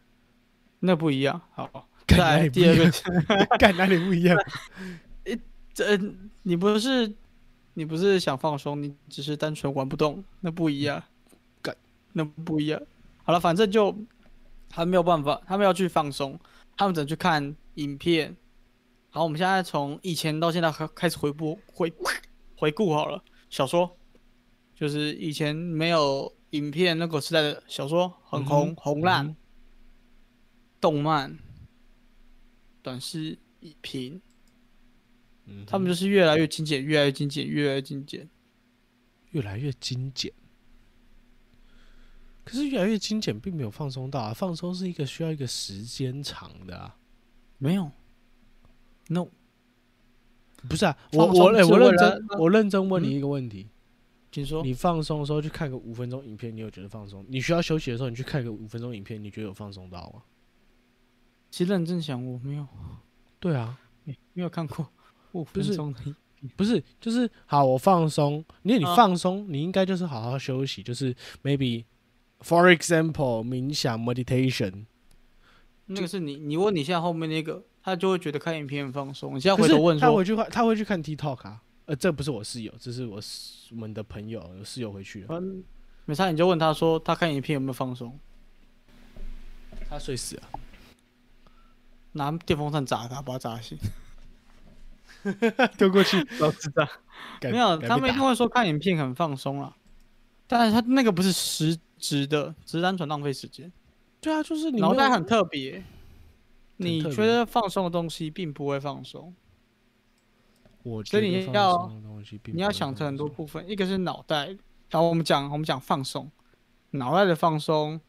[0.81, 1.41] 那不一样。
[1.53, 4.35] 好，干再哪里不一来第二个样，干哪里不一样？
[5.75, 5.95] 这
[6.41, 7.13] 你不是
[7.75, 11.03] 你不是想放松，你只是单纯玩不动，那不一样，
[11.61, 11.75] 干。
[12.13, 12.81] 那不一样。
[13.23, 13.95] 好了，反正就
[14.69, 16.39] 他没有办法，他们要去放松，
[16.75, 18.35] 他们只能去看影片。
[19.09, 21.93] 好，我们现在从以前到现在开开始回顾回
[22.55, 23.95] 回顾好了，小说。
[24.73, 29.35] 就是以前没有影片那个时代的小说很红、嗯红烂，嗯
[30.79, 31.35] 动漫、
[32.87, 33.37] 短视
[33.81, 34.21] 频，
[35.45, 38.29] 嗯他们就是越来越精简，越来越精简，越来越精简。
[39.31, 40.31] 越来越精简。
[42.45, 44.33] 可是越来越精简，并没有放松到啊！
[44.33, 46.97] 放松是一个需要一个时间长的啊，
[47.57, 47.91] 没有
[49.09, 49.27] ，no，
[50.69, 50.97] 不是啊？
[51.11, 53.67] 我我哎、我认真我认真问你一个问题：
[54.31, 54.63] 请说。
[54.63, 57.25] 你放松的时候去看个五分钟影片，你有觉得放松？
[57.27, 60.23] 你需要休息的时候，你去看个五分钟影片，你觉得有放松到吗？
[61.49, 62.67] 其实认真想，我没有
[63.39, 64.87] 对啊，没没有看过
[65.33, 65.99] 五分是钟的
[66.55, 71.83] 不是，就是好，我放松，因为你啊放松，你应该就是好好休息，就是 maybe
[72.41, 74.85] for example 冥想 meditation。
[75.87, 79.35] 那个是你，你问你现在后面那个，他就会觉得看影片很放松。
[79.35, 81.63] 你现在回头问说，他回去看，他会去看 TikTok 啊。
[81.85, 85.63] 呃，这不是我室友，这是我室我们的朋友，有室友回去了，嗯，
[86.05, 88.19] 没差，你就问他说，他看影片有没有放松？
[89.89, 90.43] 他睡死了。
[92.17, 93.77] 拿电风扇砸他，把他砸醒。
[95.77, 96.87] 丢过去，都知道。
[97.41, 99.75] 没有，他们一定会说看影片很放松啦，
[100.47, 103.71] 但是他那个不是实质的，只是单纯浪费时间。
[104.21, 105.83] 对啊，就是你脑袋很特别，
[106.77, 109.33] 你觉得放松的东西并不会放松。
[110.83, 114.45] 我所以觉得放你要你要想成很多部分，一个是脑袋，
[114.89, 116.31] 然后我们讲我们讲放松，
[116.91, 117.99] 脑袋的放松，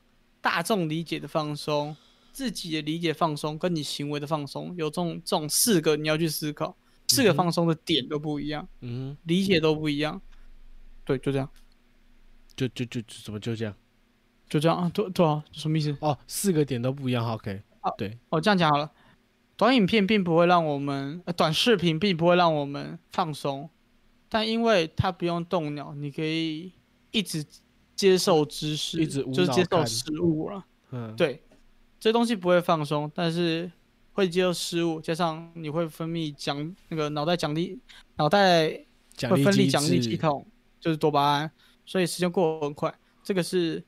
[0.40, 1.96] 大众理解的放松，
[2.38, 6.76] 自己的理解放松，跟你行为的放松，有这种这种四个你要去思考，
[7.08, 10.22] 四个放松的点都不一样，嗯，理解都不一样。
[11.04, 11.50] 对，就这样，
[12.54, 13.74] 就就就就怎么就这样？
[14.48, 15.96] 就这样啊，对对啊，什么意思？
[16.00, 18.88] 哦，四个点都不一样，OK，啊对，哦，这样讲好了，
[19.56, 23.68] 短影片并不会让我们，呃、短视频并不会让我们放松，
[24.28, 26.70] 但因为它不用动脑，你可以
[27.10, 27.44] 一直
[27.96, 30.64] 接受知识，一直就是接受食物了。
[30.92, 31.42] 嗯，对，
[32.00, 33.70] 这东西不会放松，但是
[34.12, 37.78] 会接受失误，加上你会分泌奖那个脑袋奖励，
[38.16, 38.68] 脑袋
[39.28, 40.46] 会分泌奖励系统，
[40.80, 41.50] 就是多巴胺，
[41.84, 42.92] 所以时间过得很快。
[43.22, 43.84] 这个是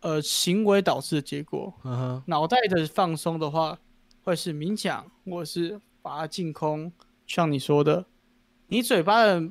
[0.00, 1.74] 呃行为导致的结果。
[2.26, 3.78] 脑袋的放松的话，
[4.22, 6.90] 会是冥想，或者是把它净空。
[7.26, 8.06] 像你说的，
[8.68, 9.50] 你嘴巴的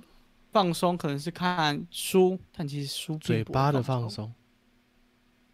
[0.51, 4.33] 放松可能是看书，但其实书嘴巴的放放，松，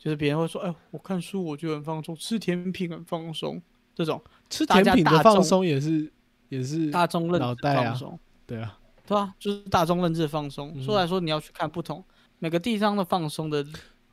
[0.05, 3.59] 就是别人会说：“哎，我看书我觉得很放松，吃甜品很放松。”
[3.95, 6.11] 这种吃甜品的放松也是
[6.49, 10.71] 也是大众认知的放松，对啊，对啊，就是大众认知的放松。
[10.75, 12.03] 嗯说来说，你要去看不同
[12.37, 13.65] 每个地方的放松的，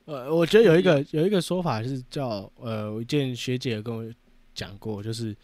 [0.06, 4.10] 呃，我觉得有一个有一个说法是叫呃，我一件学姐有跟我
[4.54, 5.36] 讲过，就是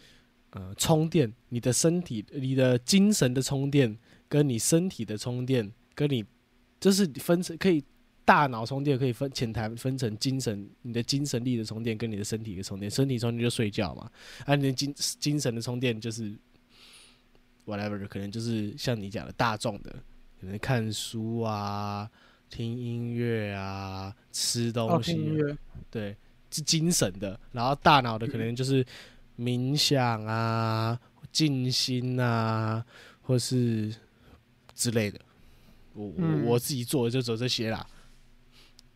[0.51, 6.25] 呃，充电，你的身体、你的精神的充电，跟你身体的充电，跟你
[6.81, 7.85] 就是分成可以
[8.29, 14.11] 大脑充电可以分浅谈分成精神，你的精神力的充电跟你的身体的充电，身体充电就睡觉嘛，
[14.45, 16.37] 啊，你的精精神的充电就是
[17.65, 19.91] whatever，可能就是像你讲的大众的，
[20.39, 22.11] 可能看书啊。
[22.51, 25.15] 听音乐啊，吃哦，东西、
[25.91, 26.17] 对，
[26.51, 28.83] 是精神的，然后大脑的可能就是
[29.39, 30.99] 冥想啊、
[31.31, 32.83] 静心啊，
[33.21, 33.95] 或是
[34.75, 35.21] 之类的。
[35.93, 37.87] 我我嗯我自己做的就走这些啦。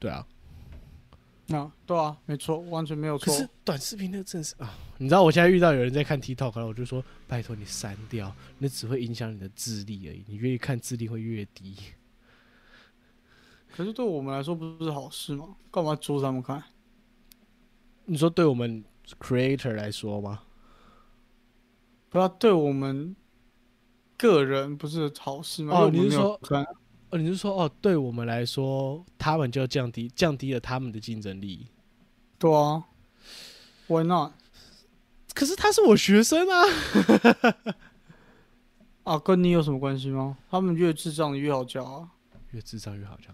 [0.03, 0.27] 对啊，
[1.47, 3.33] 那对啊，没错，完全没有错。
[3.33, 11.77] 可是短视频那个真是啊，你知道我现在遇到有人在看 TikTok，然后我就说拜托你删掉，那只会影响你的智力而已，你越看智力会越低。
[13.71, 15.55] 可是对我们来说不是好事吗？
[15.71, 16.61] 干嘛阻止他们看？
[18.07, 18.85] 你说对我们
[19.21, 20.43] creator 来说吗？
[22.11, 23.15] 不要对我们
[24.19, 25.79] 个人不是好事吗？
[25.79, 26.67] 哦你是说看
[27.13, 31.67] 哦，你是说哦，对我们来说，他们就降低降低了他们的竞争力。
[32.39, 32.85] 对啊
[33.87, 34.33] ？Why not？
[35.35, 36.65] 可是他是我学生啊，
[39.05, 40.39] 啊，跟你有什么关系吗？
[40.51, 42.09] 他们越智障，越好教啊。
[42.53, 43.31] 越智障越好教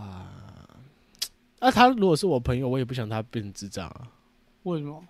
[0.00, 0.28] 啊。
[1.58, 4.06] 那、他如果是我朋友，我也不想他变成智障啊。
[4.62, 5.04] 为什么？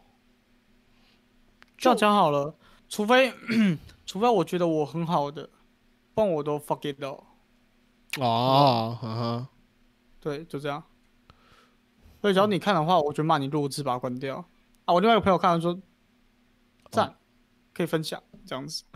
[1.77, 2.55] 这样讲好了，
[2.89, 3.31] 除非
[4.07, 5.49] 除非我觉得我很好的，
[6.15, 7.25] 不然我都 fuck it up。
[8.21, 9.49] 哦，哈哈，
[10.21, 10.83] 对，就这样。
[12.21, 14.37] 所以只要你看的话，我就骂你弱智，把它关掉。
[14.85, 15.77] 啊，我另外一个朋友看了说，
[16.91, 17.15] 赞，
[17.73, 18.85] 可以分享这样子。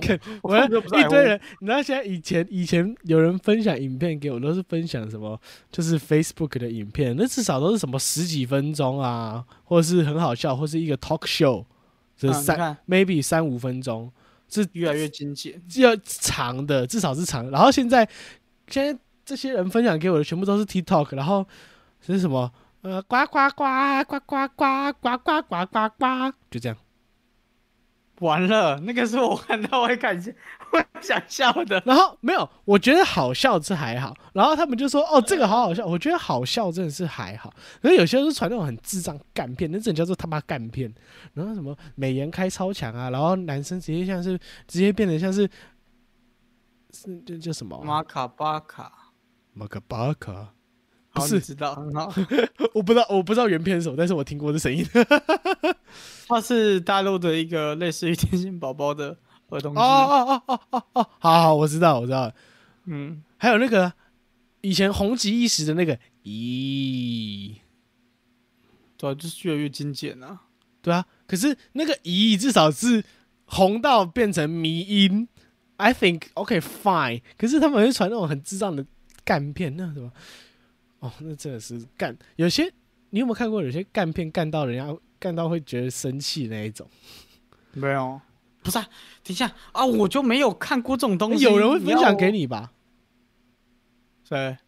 [0.00, 0.68] 看我一
[1.08, 5.40] 堆人，你知道现在以前以前有人分享影片给我，都是分享什么，
[5.70, 11.64] 就是 Facebook 的影片，那至少都是什么十几分钟啊，或者是很好笑，或是一个 talk show，
[12.16, 14.10] 这三、啊 maybe 三五分钟，
[14.72, 15.62] 越来越精简。
[15.76, 17.50] 要长的，至少是长的。
[17.50, 18.08] 然后现在
[18.68, 21.46] 现在这些人分享给我的全部都是 TikTok，然后
[22.00, 23.64] 是什么呃呱呱呱
[24.04, 26.76] 呱呱呱呱呱呱呱呱，就这样。
[28.20, 30.34] 完了，那个是我看到会感觉
[30.70, 31.82] 会 想笑的。
[31.84, 34.16] 然后没有，我觉得好笑是还好。
[34.32, 37.52] 然后他们就说：“哦，这个好好笑。”我觉得好笑真的是还好。
[37.82, 40.92] 可是有些人是传那种很智障干片，那真的叫做他妈干片。
[41.34, 45.48] 然后什么美颜开超强啊，然后男生直接像是直接变得像是
[46.92, 49.12] 是就叫什么马卡巴卡，
[49.52, 50.52] 马卡巴卡，
[51.12, 51.76] 不好，是你知道。
[52.74, 54.86] 我不知道我不知道原片是什么，但是我听过这声音。
[56.28, 59.16] 它是大陆的一个类似于天线宝宝的
[59.48, 62.32] 哦哦哦哦哦哦，好好，我知道我知道。
[62.84, 63.92] 嗯，还有那个
[64.60, 67.54] 以前红极一时的那个咦。
[68.96, 70.40] 对啊，就是越来越精简啊。
[70.82, 73.04] 对啊，可是那个咦，至少是
[73.44, 75.28] 红到变成迷音
[75.76, 77.22] ，I think OK fine。
[77.36, 78.84] 可是他们会传那种很智障的
[79.24, 80.12] 干片，那什么，
[80.98, 82.16] 哦，那真的是干。
[82.36, 82.72] 有些
[83.10, 83.62] 你有没有看过？
[83.62, 86.88] 有些干片干到人家干到会觉得生气那一种。
[87.72, 88.20] 没有，
[88.62, 88.84] 不是、啊，
[89.22, 91.44] 等一下啊，我就没有看过这种东西。
[91.44, 92.72] 有人会分享给你你吧？
[94.30, 94.36] 要？
[94.36, 94.58] 谁？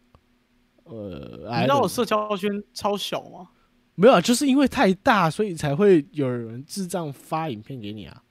[0.85, 3.49] 呃，你知道我社交圈超小吗？
[3.95, 8.23] 没有啊，就是因为太大，所以才会有人智障发影片给你啊。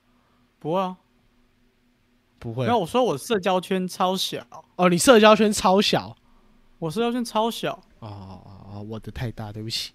[0.59, 0.97] 不会啊，
[2.37, 4.45] 不会没有，我说我社交圈超小，
[4.75, 6.15] 哦，你社交圈超小。
[6.79, 7.73] 我社交圈超小。
[7.99, 9.93] 哦哦哦，我的太大，对不起。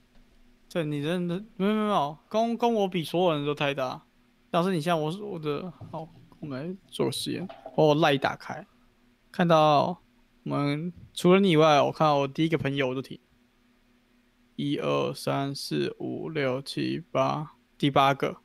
[0.72, 4.02] 对，你真的没有没有没有，跟跟我比，所有人都太大。
[4.50, 6.08] 要是你像我我的好，
[6.40, 8.66] 我们来做个实验，把我赖打开，
[9.30, 10.00] 看到
[10.44, 13.18] 我们除了你以外，我看到我第一个朋友我就停，
[14.54, 18.38] 一二三四五六七八，第八个，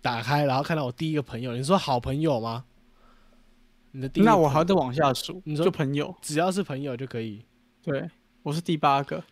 [0.00, 2.64] 打开，然后看到我第一个朋友，你说好朋友吗？
[3.92, 7.44] 你的第那我还得往下数，你说就朋友，只要是朋友就可以。
[7.82, 8.10] 对
[8.42, 9.24] 我是第八个，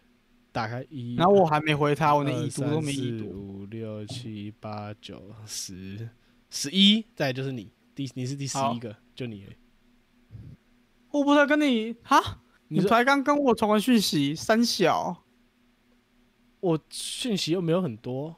[0.55, 6.09] 打开一，然后我还没回他，我连二已读都没已读，五六七八九十
[6.49, 9.45] 十一，再就是你，第你是第十一个，就你。
[11.11, 15.25] 我不是跟你哈，你才刚跟我传完讯息，三小。
[16.61, 18.37] 我讯息又没有很多，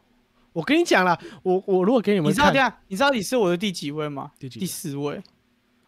[0.54, 2.74] 我跟你讲了，我我如果给你你们你知道这样？
[2.88, 4.32] 你知道你是我的第几位吗？
[4.38, 5.22] 第几第四位。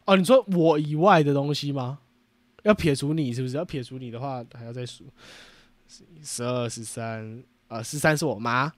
[0.05, 2.01] 哦，你说我以外的东西吗？
[2.65, 3.57] 要撇除你是不是？
[3.57, 5.07] 要撇除你的话，还要再数
[6.23, 8.73] 十二、十三呃，十三是我妈。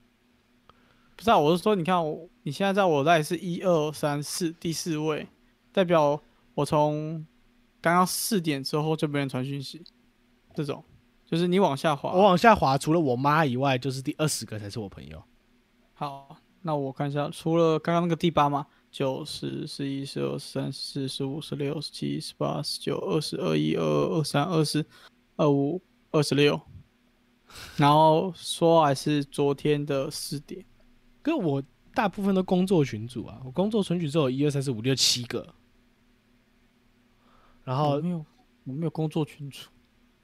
[1.15, 5.27] 不是啊，我是说，你看我，你现在在我那是一二三四第四位，
[5.71, 6.19] 代表
[6.55, 7.25] 我从
[7.79, 9.83] 刚刚四点之后就没人传讯息，
[10.55, 10.83] 这种
[11.25, 12.11] 就是你往下滑。
[12.11, 15.21] 我往下滑，除了我妈以外，就是第二十个才是我朋友。
[15.93, 24.83] 好，那我看一下，除了刚刚那个第八嘛，九十、十一、十二、十三、十四、十五、十六、十七、十八、十九、二十二、一、二二、二三、二四、
[25.35, 26.59] 二五、二十六，
[27.77, 30.63] 然后说还是昨天的四点。
[31.21, 31.61] 跟我
[31.93, 35.53] 大部分都工作群组啊，我工作群组只有一二三四五六七个，
[37.63, 38.25] 然后没有，
[38.63, 39.69] 我没有工作群组。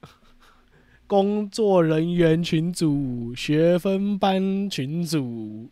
[1.06, 5.70] 工作人员群组、学分班群组，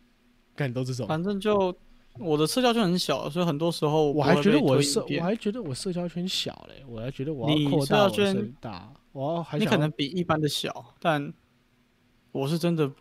[0.55, 1.05] 干都这种。
[1.07, 1.75] 反正就
[2.17, 11.31] 我的社交圈很小，所以很多时候我还觉得我的社，我还觉得我社交圈小嘞，我还觉得我你要扩社交圈大我的大，我还你可能比一般的小，但
[12.37, 12.91] 我是真的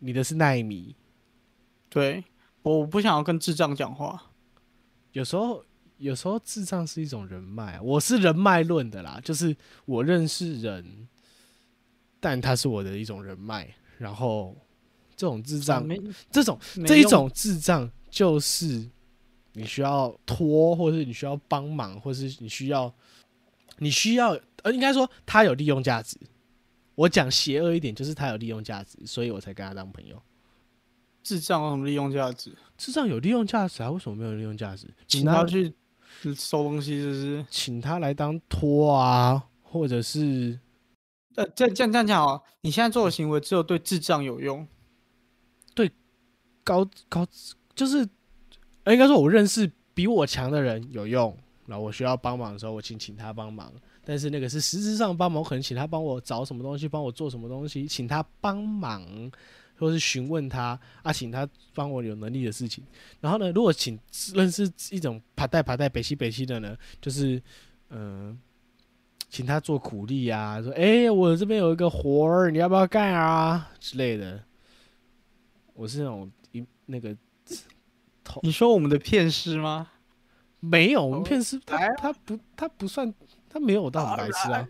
[0.00, 0.94] 你的是奈米，
[1.88, 2.22] 对，
[2.62, 4.30] 我不想要跟智障讲话。
[5.12, 5.64] 有时候
[5.96, 9.56] 有时候智障是一种人脉啊，我是人脉论的啦，就是
[9.86, 11.08] 我认识人，
[12.20, 14.54] 但他是我的一种人脉，然后
[15.16, 15.98] 这种智障，没
[16.30, 18.86] 这种这一种智障就是
[19.54, 22.94] 你需要拖，或是你需要帮忙，或是你需要
[23.78, 26.18] 你需要呃，应该说他有利用价值。
[26.98, 30.20] 我讲邪恶一点，就是他有利用价值，所以我才跟他当朋友。
[31.22, 32.52] 智障有什么利用价值？
[32.76, 33.90] 智障有利用价值啊？
[33.92, 34.88] 为什么没有利用价值？
[35.06, 35.72] 请请他他去
[36.34, 37.46] 收东西，是不是？
[37.48, 40.58] 请他来当托啊，或者是
[41.36, 44.66] 呃，这这样这样讲哦，你现在做的行为只有对智障有用。
[45.74, 45.92] 对
[46.64, 47.24] 高高，
[47.76, 48.08] 就是
[48.82, 53.72] 呃应该说，我认识比我强的人有用，然后我需要帮忙的时候，我请请他帮忙。
[54.10, 59.30] 但是那个是实质上帮忙，可能请他帮我找什么东西，帮我做什么东西，请他帮忙，
[59.76, 62.82] 或是询问他啊，请他帮我有能力的事情。
[63.20, 64.00] 然后呢，如果请
[64.32, 67.36] 认识一种爬带爬带北西北西的呢，就是
[67.90, 68.38] 嗯、呃
[69.28, 74.42] 请他做苦力啊，说哎、诶我这边有一个活儿，你要不要干啊之类的。
[75.74, 77.14] 我是那种一那个
[78.40, 79.90] 你说我们的骗师吗？
[80.60, 83.12] 没有，我们骗师他他不他不算
[83.58, 84.66] 他没有到很白痴啊。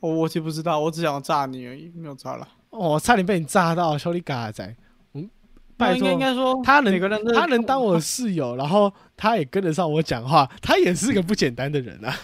[0.00, 2.46] 我我其实不知道，我只想炸你而已，没有炸了。
[2.70, 4.76] 哦，差点被你炸到，兄弟嘎仔。
[5.14, 5.30] 嗯，
[5.76, 12.14] 拜那应该应托，该说，他能每个人的他能当我的室友，然后他也跟得上我讲话，他也是个不简单的人啊。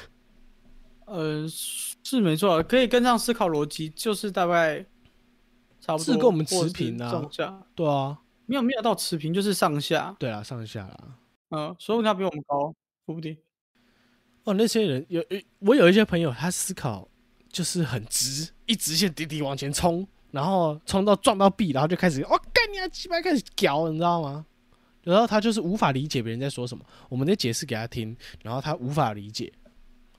[1.07, 4.85] 呃是没错，可以跟上思考逻辑，就是大概
[5.81, 10.15] 差不多，是跟我们持平啊上下对啊，没有没有到持平，就是上下。
[10.19, 10.99] 对啊，上下啦。
[11.51, 12.75] 嗯，所以他比我们高，
[13.07, 13.37] 说不定。
[14.51, 17.09] 哦，那些人有有我有一些朋友，他思考
[17.49, 24.45] 就是很直，一直线滴滴往前冲，然后冲到撞到壁，然后就开始哦干你啊鸡巴开始屌，你知道吗？
[25.03, 29.53] 然后他就是无法理解别人在说什么，我们在解释给他听，然后他无法理解。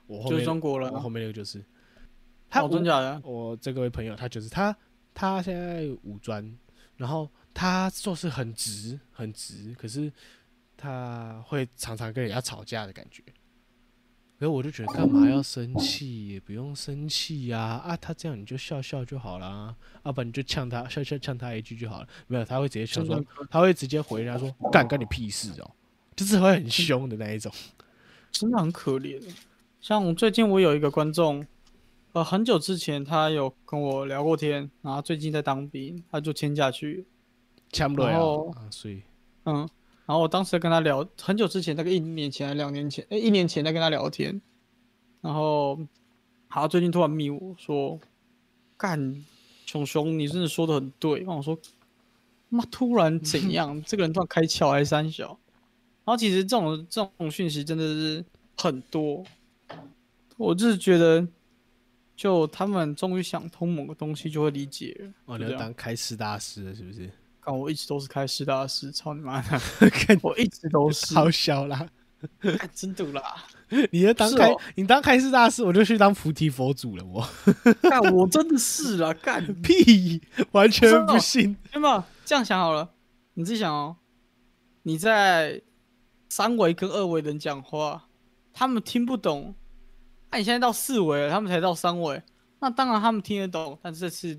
[0.06, 1.64] 我后就是面中国人后面那个就是
[2.48, 3.20] 他哦，真假的？
[3.24, 4.76] 我这个位朋友，他就是他，
[5.14, 6.58] 他现在五专，
[6.96, 10.12] 然后他做事很直很直，可是
[10.76, 13.22] 他会常常跟人家吵架的感觉。
[14.42, 16.26] 可是我就觉得干嘛要生气？
[16.26, 17.96] 也不用生气呀、啊！
[17.96, 19.72] 他这样你就笑笑就好啦，
[20.02, 22.08] 啊不然你就呛他，笑笑呛他一句就好了。
[22.26, 23.06] 没有，他会直接呛
[23.48, 25.70] 他会直接回人家说干干你屁事哦，
[26.16, 27.52] 就是会很凶的那一种。
[28.32, 29.22] 真的很可怜。
[29.80, 31.46] 像最近我有一个观众，
[32.10, 37.06] 呃，很久之前他有跟我聊过天，然后最近在当兵，他就签下去，
[37.70, 39.02] 签不了所以
[39.44, 39.68] 嗯，
[40.04, 44.40] 然后我当时跟他聊，很久之前，大概一年前还两年前，哎，一年前在跟他聊天，
[45.20, 45.78] 然后，
[46.48, 47.98] 他最近突然密我说，
[48.76, 49.24] 干，
[49.64, 51.56] 熊熊，你真的说的很对，然后我说，
[52.48, 53.80] 妈，突然怎 样？
[53.84, 55.38] 这个人突然开窍还是三小？
[56.04, 58.24] 然后其实这种这种讯息真的是
[58.56, 59.24] 很多，
[60.36, 61.24] 我就是觉得，
[62.16, 65.12] 就他们终于想通某个东西，就会理解了。
[65.26, 67.08] 哦，你要当开师大师了是不是？
[67.44, 69.58] 干，我一直都是开师大师，操你妈的！
[69.90, 71.86] 看我一直都是，好小啦。
[72.38, 73.44] 干真的啦！
[73.90, 77.04] 你要当开，哦你当开师大师，我就去当菩提佛祖了。
[77.04, 77.28] 我
[77.82, 80.22] 干，我真的是啦，干，屁，
[80.52, 81.56] 完全不信。
[81.72, 82.90] 有没有这样想好了？
[83.34, 83.96] 你自己想哦，
[84.84, 85.60] 你在
[86.28, 88.06] 三维跟二维人讲话，
[88.52, 89.56] 他们听不懂，
[90.30, 92.22] 那、你现在到四维了，他们才到三维，
[92.60, 94.38] 那当然他们听得懂，但是这次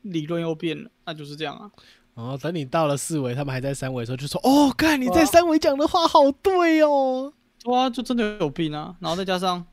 [0.00, 1.70] 理论又变了，那就是这样啊。
[2.14, 7.32] 然后等你到了四维，他们还在三维的时候，就说：“哦，看你在三维讲的话好对哦。
[7.64, 8.94] 对啊，就真的有病啊！
[9.00, 9.64] 然后再加上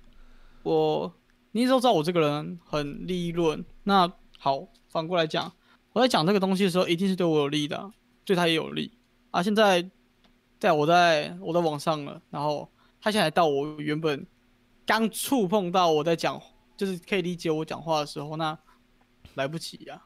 [0.63, 1.11] 我，
[1.51, 3.65] 你都知道我这个人很利润。
[3.83, 5.51] 那好，反过来讲，
[5.91, 7.91] 我在讲这个东西的时候，一定是对我有利的啊，
[8.23, 8.91] 对他也有利
[9.31, 9.41] 啊。
[9.43, 9.89] 现在
[10.59, 12.69] 在我在我在网上了，然后
[13.01, 14.25] 他现在到我原本
[14.85, 16.41] 刚触碰到我在讲，
[16.77, 18.57] 就是可以理解我讲话的时候，那
[19.33, 20.01] 来不及呀、”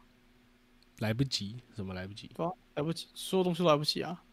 [1.04, 2.30] 来不及，怎么来不及？
[2.34, 4.24] 对啊，来不及，所有东西都来不及啊！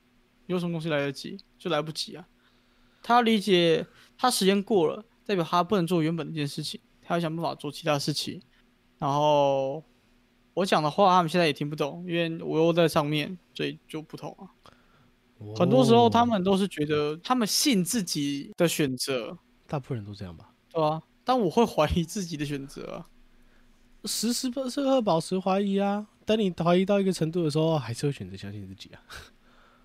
[0.47, 1.37] 有什么东西来得及？
[1.59, 2.25] 就来不及啊！
[3.03, 3.85] 他理解，
[4.17, 8.41] 他时间过了，代表他不能做原本那件事情，他要想办法做其他事情。
[8.99, 9.83] 然后
[10.55, 14.47] 我讲的话，他们现在也听不懂，因为我又在上面，所以就不同啊。
[15.57, 23.07] 很多时候，他哦们都是觉得他们信自己的选择，大部分人都这样吧，对啊、但我会怀疑自己的选择啊。
[24.05, 26.07] 时时刻刻保持怀疑啊。
[26.31, 29.03] 等你怀疑到一个程度的时候，还是会选择相信自己啊。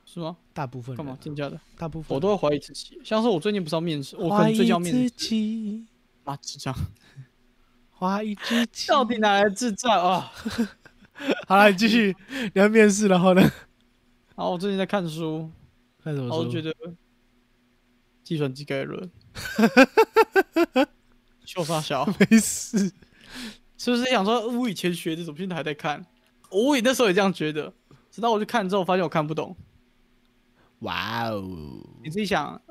[0.06, 0.38] 是吗？
[0.54, 0.96] 大部分？
[0.96, 1.60] 干嘛真假的？
[1.76, 3.02] 大部分我都会怀疑自己。
[3.04, 5.88] 像是我最近不是要面试，我可怀疑能最近要面自试己。
[6.24, 6.76] 啊，智障。
[7.98, 8.88] 怀疑自己。
[8.88, 10.32] 到底哪来的智障啊？
[11.48, 13.42] 好了，你继续，你要面试，然后呢？
[13.42, 15.50] 然后我最近在看书，
[16.04, 16.36] 看什么书？
[16.36, 16.72] 然后觉得
[18.24, 19.10] 计算机概论，
[21.44, 22.06] 秀发小？
[22.20, 22.92] 没事。
[23.78, 26.06] 是不是想说我以前学的，怎么现在还在看？
[26.52, 27.74] 我也那时候也这样觉得，
[28.12, 29.56] 直到我去看之后，发现我看不懂。
[30.80, 31.82] 哇哦！
[32.04, 32.62] 你自己想，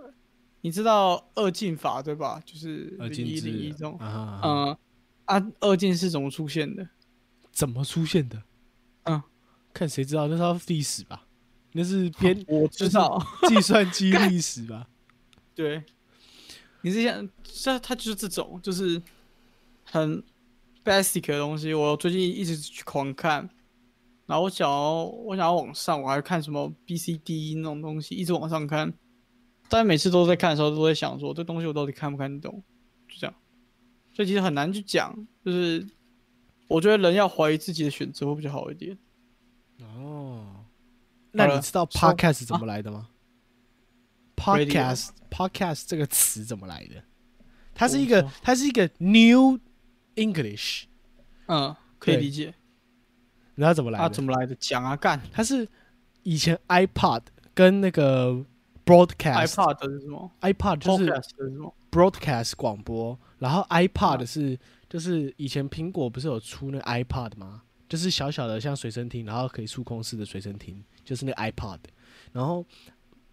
[0.61, 2.41] 你知道二进法对吧？
[2.45, 4.77] 就是一零一这种，啊，嗯
[5.25, 6.87] 啊，二进是怎么出现的？
[7.51, 8.43] 怎么出现的？
[9.05, 9.23] 嗯，
[9.73, 10.29] 看谁知道？
[10.29, 11.25] 那是历史吧？
[11.73, 14.87] 那是编 我知道，计算机 历史吧？
[15.55, 15.83] 对，
[16.83, 19.01] 你是想，这它就是这种，就是
[19.85, 20.23] 很
[20.85, 21.73] basic 的东西。
[21.73, 23.49] 我最近一直去狂看，
[24.27, 28.93] 然后我想要，我想要往上，我还看什么 B、C、D 那种东西，一直往上看。
[29.69, 32.63] 但每次都在看的时候，都在想说，这东西我到底看不看得懂？
[33.09, 33.35] 就这样，
[34.13, 35.15] 所以其实很难去讲。
[35.45, 35.87] 就是
[36.69, 38.97] 我觉得人要怀疑自己的选择会比较好一点。
[39.81, 40.65] 哦，
[41.33, 43.09] 那你知道 podcast 怎么来的吗
[44.37, 47.03] Radio？podcast podcast 这个词怎么来的？
[47.75, 49.59] 它是一个它是一个 New
[50.15, 50.85] English，
[51.47, 52.55] 嗯，可以理解。
[53.55, 54.15] 你知道怎么来啊，的？
[54.15, 54.55] 怎么来的？
[54.57, 55.67] 讲啊，干它是
[56.23, 57.23] 以前 iPod
[57.55, 58.45] 跟那个
[58.85, 61.13] broadcast iPad 是什么 iPod 就是
[61.91, 67.63] ？broadcast 广播，然后 iPod 啊是就是以前苹果不是有出那个 iPod 吗？
[67.89, 71.79] 就是小小的像随身听，然后可以触控式的随身听，就是那个 iPod。
[72.33, 72.65] 然后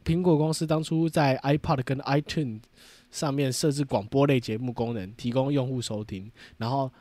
[0.06, 2.60] 苹果公司当初在 iPod 跟 iTunes
[3.10, 6.92] 上面设置广播类节目功能，提供用户收听，然后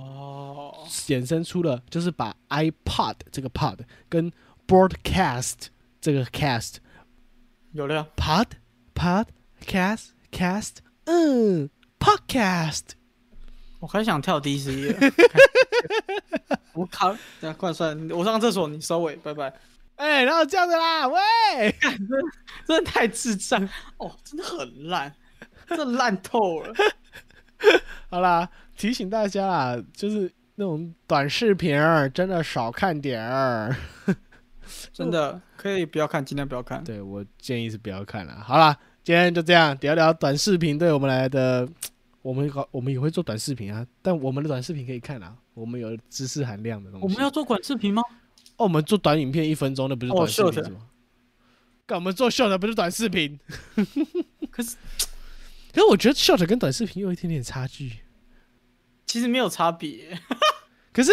[0.00, 3.78] 哦，衍生出了就是把 iPod 这个 pod
[4.08, 4.32] 跟
[4.66, 5.66] broadcast
[6.00, 6.76] 这个 cast
[7.72, 8.08] 有了。
[8.16, 8.46] pod
[8.94, 9.26] pod
[9.64, 12.82] cast cast 嗯 podcast
[13.80, 14.96] 我还想跳第十页。
[16.74, 17.08] 我靠！
[17.40, 19.52] 等下快算，我上厕所，你收尾，拜拜。
[19.96, 21.74] 哎、然后这样子啦，喂，
[22.66, 25.14] 真的太智障哦，真的很烂，
[25.68, 26.72] 真的烂透了。
[28.08, 28.48] 好啦，
[28.80, 33.76] 提醒大家啊，就是那种短视频儿真的少看点儿。
[34.90, 36.82] 真的可以不要看，尽量不要看。
[36.82, 38.40] 对我建议是不要看了。
[38.40, 38.74] 好了，
[39.04, 41.68] 今天就这样聊聊短视频对我们来的，
[42.22, 47.04] 我们搞我们也会做短视频啊，但我们的短视频可以看啊，我们有知识含量的东西。
[47.04, 48.02] 我们要做短视频吗？
[48.56, 50.80] 哦，我们做短影片一分钟，那不是哦短视频吗？
[51.84, 53.38] 干、我们做 short 不是短视频？
[54.50, 54.74] 可是
[55.70, 57.92] 可是我觉得 short 跟短视频有一点点差距。
[59.10, 60.16] 其实没有差别。
[60.94, 61.10] 可是，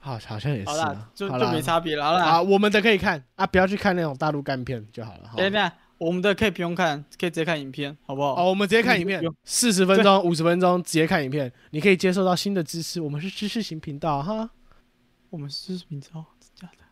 [0.00, 1.10] 好，好像也是啊好啦，。
[1.14, 2.04] 就就没差别了。
[2.04, 5.28] 好了，啊，我们的可以看啊，不要去看那种大陆干片就好了。
[5.28, 8.34] 好等一下，我们的可以不用看，可以直接看影片，好不好？
[8.34, 13.00] 好，我们直接看影片，四十分钟、五十分钟直接看影片，你可以接受到新的知识。
[13.00, 14.50] 我们是知识型频道哈，
[15.30, 16.84] 我们是知识频道，真假的？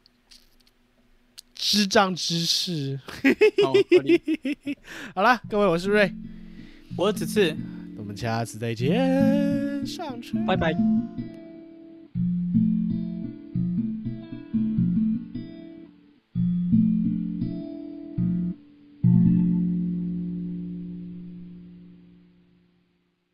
[1.57, 3.01] 智障知识。
[3.65, 4.79] 好，合理。
[5.13, 6.15] 好啦，各位，我是瑞，
[6.97, 7.57] 我是子次，
[8.05, 9.83] 我们下次再见，
[10.47, 10.77] 拜拜。